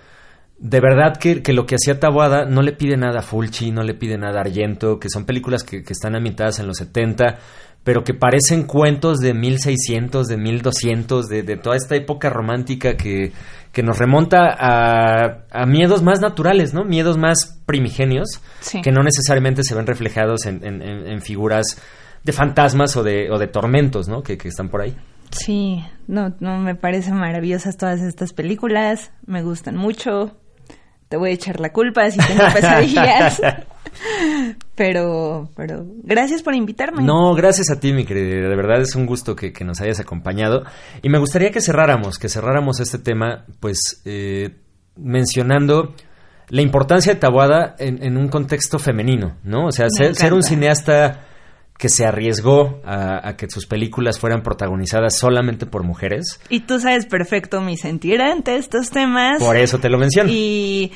[0.61, 3.82] de verdad que, que lo que hacía Tawada no le pide nada a Fulci, no
[3.82, 7.39] le pide nada a Argento, que son películas que, que están ambientadas en los 70,
[7.82, 13.32] pero que parecen cuentos de 1600, de 1200, de, de toda esta época romántica que,
[13.73, 16.85] que nos remonta a, a miedos más naturales, ¿no?
[16.85, 18.28] Miedos más primigenios,
[18.61, 18.82] Sí.
[18.82, 21.81] que no necesariamente se ven reflejados en, en- en- en figuras
[22.23, 24.23] de fantasmas o de, o de tormentos, ¿no?
[24.23, 24.95] Que, que están por ahí.
[25.31, 30.37] Sí, no, no, me parecen maravillosas todas estas películas, me gustan mucho.
[31.11, 33.43] Te voy a echar la culpa si tengo pesadillas.
[34.77, 37.03] pero, pero, gracias por invitarme.
[37.03, 38.49] No, gracias a ti, mi querida.
[38.49, 40.62] De verdad es un gusto que, que nos hayas acompañado.
[41.03, 44.55] Y me gustaría que cerráramos, que cerráramos este tema, pues, eh,
[44.95, 45.97] mencionando
[46.49, 49.66] la importancia de Tabuada en, en un contexto femenino, ¿no?
[49.66, 51.27] O sea, ser, ser un cineasta
[51.81, 56.39] que se arriesgó a, a que sus películas fueran protagonizadas solamente por mujeres.
[56.51, 59.43] Y tú sabes perfecto mi sentir ante estos temas.
[59.43, 60.31] Por eso te lo menciono.
[60.31, 60.93] Y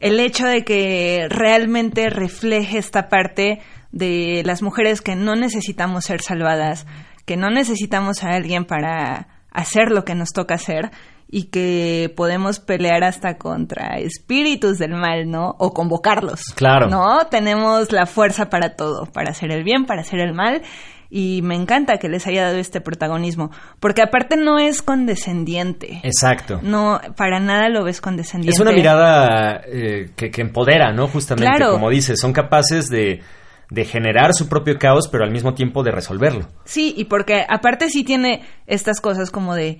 [0.00, 3.60] el hecho de que realmente refleje esta parte
[3.90, 6.86] de las mujeres que no necesitamos ser salvadas,
[7.24, 10.90] que no necesitamos a alguien para hacer lo que nos toca hacer
[11.30, 15.54] y que podemos pelear hasta contra espíritus del mal, ¿no?
[15.58, 16.42] O convocarlos.
[16.54, 16.88] Claro.
[16.88, 17.26] ¿No?
[17.26, 20.62] Tenemos la fuerza para todo, para hacer el bien, para hacer el mal.
[21.10, 23.50] Y me encanta que les haya dado este protagonismo,
[23.80, 26.00] porque aparte no es condescendiente.
[26.02, 26.60] Exacto.
[26.62, 28.54] No, para nada lo ves condescendiente.
[28.54, 31.08] Es una mirada eh, que, que empodera, ¿no?
[31.08, 31.72] Justamente, Claro.
[31.72, 33.22] como dices, son capaces de,
[33.70, 36.46] de generar su propio caos, pero al mismo tiempo de resolverlo.
[36.64, 39.78] Sí, y porque aparte sí tiene estas cosas como de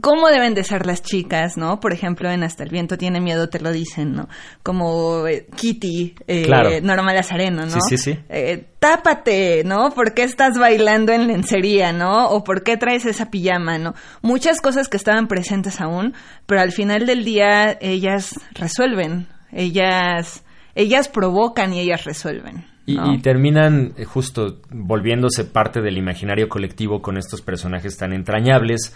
[0.00, 1.80] cómo deben de ser las chicas, ¿no?
[1.80, 4.28] Por ejemplo, en Hasta el viento tiene miedo, te lo dicen, ¿no?
[4.62, 6.70] Como eh, Kitty, eh, Claro.
[6.82, 7.70] Norma Lazareno, ¿no?
[7.70, 8.18] Sí, sí, sí.
[8.28, 9.90] Eh, tápate, ¿no?
[9.90, 12.28] ¿Por qué estás bailando en lencería, ¿no?
[12.28, 13.94] O ¿por qué traes esa pijama, ¿no?
[14.22, 16.14] Muchas cosas que estaban presentes aún,
[16.46, 20.44] pero al final del día ellas resuelven, ellas,
[20.74, 22.64] ellas provocan y ellas resuelven.
[22.86, 23.12] Y, ¿no?
[23.12, 28.94] y terminan eh, justo volviéndose parte del imaginario colectivo con estos personajes tan entrañables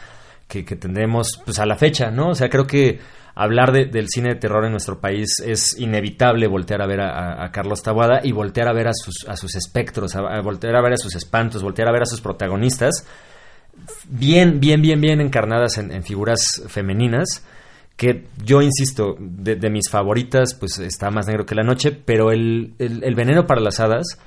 [0.51, 2.31] que, tendremos pues a la fecha, ¿no?
[2.31, 2.99] O sea, creo que
[3.35, 7.51] hablar de- del cine de terror en nuestro país es inevitable voltear a ver a,
[7.53, 10.13] Carlos Taboada y voltear a ver a sus, a sus espectros,
[10.45, 13.07] voltear a ver a sus espantos, voltear a ver a sus protagonistas
[14.09, 17.45] bien, bien, bien, bien encarnadas en, figuras femeninas.
[17.97, 22.31] Que yo insisto, de, de mis favoritas, pues está más negro que la noche, pero
[22.33, 24.19] el, el- el veneno para las hadas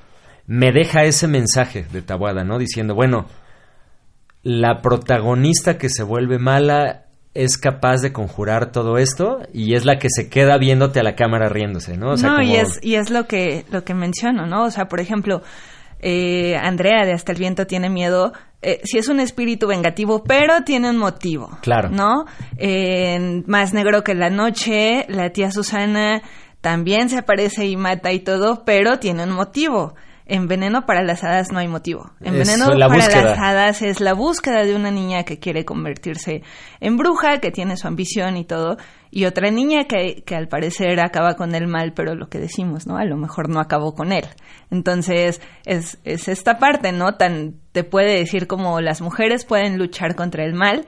[0.45, 2.59] me deja ese mensaje de Tabuada, ¿no?
[2.59, 3.25] Diciendo, bueno,
[4.43, 9.97] la protagonista que se vuelve mala es capaz de conjurar todo esto y es la
[9.97, 12.11] que se queda viéndote a la cámara riéndose, ¿no?
[12.11, 14.65] O sea, no, y es, y es lo que, lo que menciono, ¿no?
[14.65, 15.41] O sea, por ejemplo,
[15.99, 18.33] eh, Andrea de Hasta el Viento tiene miedo.
[18.61, 21.57] Eh, si es un espíritu vengativo, pero tiene un motivo.
[21.61, 21.89] Claro.
[21.89, 22.25] ¿No?
[22.57, 26.21] En Más Negro que la Noche, la tía Susana
[26.61, 29.95] también se aparece y mata y todo, pero tiene un motivo.
[30.25, 32.11] En Veneno para las Hadas no hay motivo.
[32.21, 33.23] En Es Veneno la para búsqueda.
[33.23, 36.43] las Hadas es la búsqueda de una niña que quiere convertirse
[36.79, 38.77] en bruja, que tiene su ambición y todo,
[39.11, 42.87] y otra niña que, que al parecer acaba con el mal, pero lo que decimos,
[42.87, 42.97] ¿no?
[42.97, 44.25] A lo mejor no acabó con él.
[44.71, 47.15] Entonces, es, es esta parte, ¿no?
[47.15, 50.85] Tan, te puede decir como las mujeres pueden luchar contra el mal,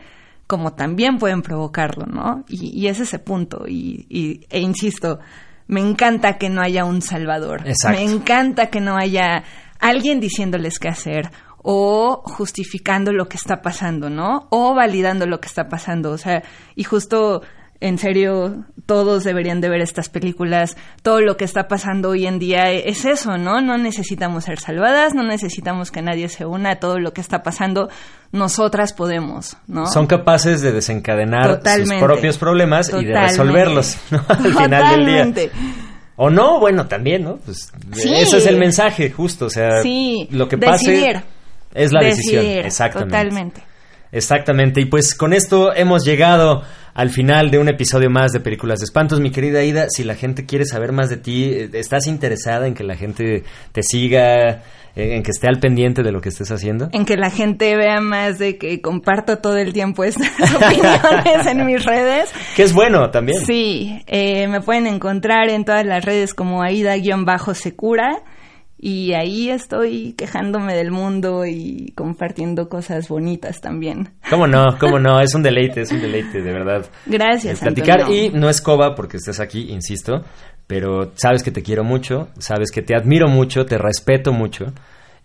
[0.48, 2.44] como también pueden provocarlo, ¿no?
[2.48, 5.20] Y, y es ese punto, y, y- e insisto,
[5.68, 7.68] me encanta que no haya un salvador.
[7.68, 8.00] Exacto.
[8.00, 9.44] Me encanta que no haya
[9.80, 11.32] alguien diciéndoles qué hacer
[11.68, 14.48] o justificando lo que está pasando, ¿no?
[14.52, 16.12] O validando lo que está pasando.
[16.12, 16.44] O sea,
[16.76, 17.42] y justo,
[17.82, 20.78] en serio, todos deberían de ver estas películas.
[21.02, 23.62] Todo lo que está pasando hoy en día es eso, ¿no?
[23.62, 27.44] No necesitamos ser salvadas, no necesitamos que nadie se una a todo lo que está
[27.44, 27.90] pasando.
[28.32, 29.86] Nosotras podemos, ¿no?
[29.88, 31.96] son capaces de desencadenar Totalmente.
[32.00, 34.24] sus propios problemas y de resolverlos ¿no?
[34.28, 35.50] al final del día.
[36.18, 37.38] O no, bueno, también, ¿no?
[37.38, 38.14] Pues Sí.
[38.14, 39.46] ese es el mensaje, justo.
[39.46, 41.22] O sea, Sí, lo que pase decidir.
[41.74, 42.46] es la decisión.
[42.46, 43.12] Exactamente.
[43.18, 43.62] Totalmente.
[44.12, 44.82] Exactamente.
[44.82, 46.64] Y pues con esto hemos llegado
[46.96, 49.20] al final de un episodio más de Películas de Espantos.
[49.20, 52.74] Mi querida Ida, si la gente quiere saber más de ti, eh, ¿estás interesada en
[52.74, 53.44] que la gente
[53.74, 54.64] te siga,
[54.96, 56.88] eh, en que esté al pendiente de lo que estés haciendo?
[56.94, 61.66] En que la gente vea más de que comparto todo el tiempo estas opiniones en
[61.66, 62.32] mis redes.
[62.56, 63.46] Que es bueno también.
[63.46, 68.24] Sí, eh, me pueden encontrar en todas las redes como Aida-Secura
[68.78, 74.10] y ahí estoy quejándome del mundo y compartiendo cosas bonitas también.
[74.30, 74.78] ¿Cómo no?
[74.80, 75.20] ¿Cómo no?
[75.22, 76.86] Es un deleite, es un deleite, de verdad.
[77.06, 78.24] Gracias, Eh, platicar Antonio.
[78.26, 80.24] y no es coba porque estés aquí, insisto,
[80.68, 84.66] pero sabes que te quiero mucho, sabes que te admiro mucho, te respeto mucho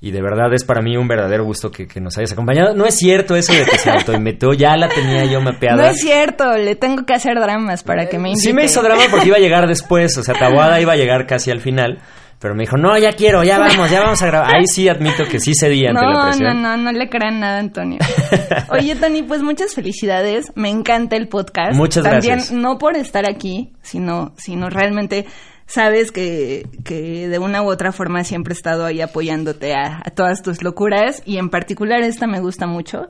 [0.03, 2.75] Y de verdad es para mí un verdadero gusto que, que nos hayas acompañado.
[2.75, 5.77] No es cierto eso de que se autoinvitó, ya la tenía yo mapeada.
[5.77, 8.47] No es cierto, le tengo que hacer dramas para que me invite.
[8.49, 11.27] Sí me hizo drama porque iba a llegar después, o sea, Tabuada iba a llegar
[11.27, 11.99] casi al final.
[12.41, 14.55] Pero me dijo, no, ya quiero, ya vamos, ya vamos a grabar.
[14.57, 16.63] Ahí sí admito que sí cedí ante la No, presión.
[16.63, 17.99] no, no, no le crean nada, Antonio.
[18.71, 20.51] Oye, Tony, pues muchas felicidades.
[20.55, 21.75] Me encanta el podcast.
[21.77, 22.53] Muchas También, gracias.
[22.59, 25.27] no por estar aquí, sino, sino realmente
[25.67, 30.11] sabes que, que de una u otra forma siempre he estado ahí apoyándote a, a
[30.11, 33.09] todas tus locuras y en particular esta me gusta mucho.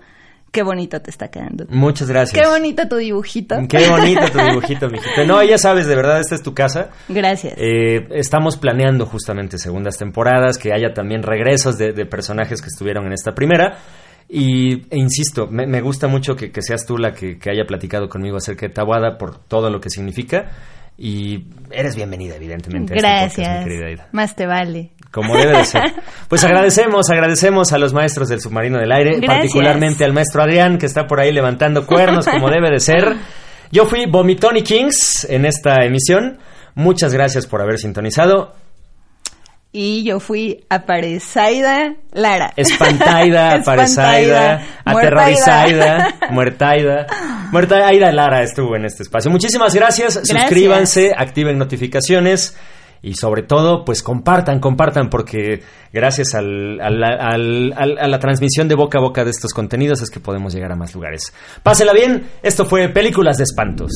[0.51, 1.65] Qué bonito te está quedando.
[1.69, 2.41] Muchas gracias.
[2.41, 3.57] Qué bonito tu dibujito.
[3.69, 5.25] Qué bonito tu dibujito, mijito.
[5.25, 6.91] No, ya sabes, de verdad, esta es tu casa.
[7.09, 7.55] Gracias.
[7.57, 13.07] Eh, estamos planeando justamente segundas temporadas, que haya también regresos de, de personajes que estuvieron
[13.07, 13.79] en esta primera.
[14.29, 17.65] Y e insisto, me, me gusta mucho que, que seas tú la que, que haya
[17.65, 20.51] platicado conmigo acerca de Tawada por todo lo que significa.
[21.03, 22.93] Y eres bienvenida, evidentemente.
[22.93, 23.65] a este podcast, mi Gracias.
[23.65, 24.09] querida Aida.
[24.13, 24.91] Más te vale.
[25.11, 25.83] Como debe de ser.
[26.29, 29.27] Pues agradecemos, agradecemos a los maestros del submarino del aire, Gracias.
[29.35, 33.17] particularmente al maestro Adrián, que está por ahí levantando cuernos, como debe de ser.
[33.73, 36.39] Yo fui Vomitoni Kings en esta emisión.
[36.75, 38.53] Muchas gracias por haber sintonizado.
[39.73, 42.53] Y yo fui aparezaida Lara.
[42.57, 47.07] Espantaida, aparezaida, aterrorizaida, muertaida.
[47.53, 49.31] Muertaida Lara estuvo en este espacio.
[49.31, 50.17] Muchísimas gracias.
[50.17, 50.39] Gracias.
[50.41, 52.57] Suscríbanse, activen notificaciones
[53.03, 58.69] y sobre todo, pues compartan, compartan, porque gracias al, al- al- al- a la transmisión
[58.69, 61.33] de boca a boca de estos contenidos es que podemos llegar a más lugares.
[61.63, 62.27] Pásela bien.
[62.43, 63.91] Esto fue Películas de Espantos.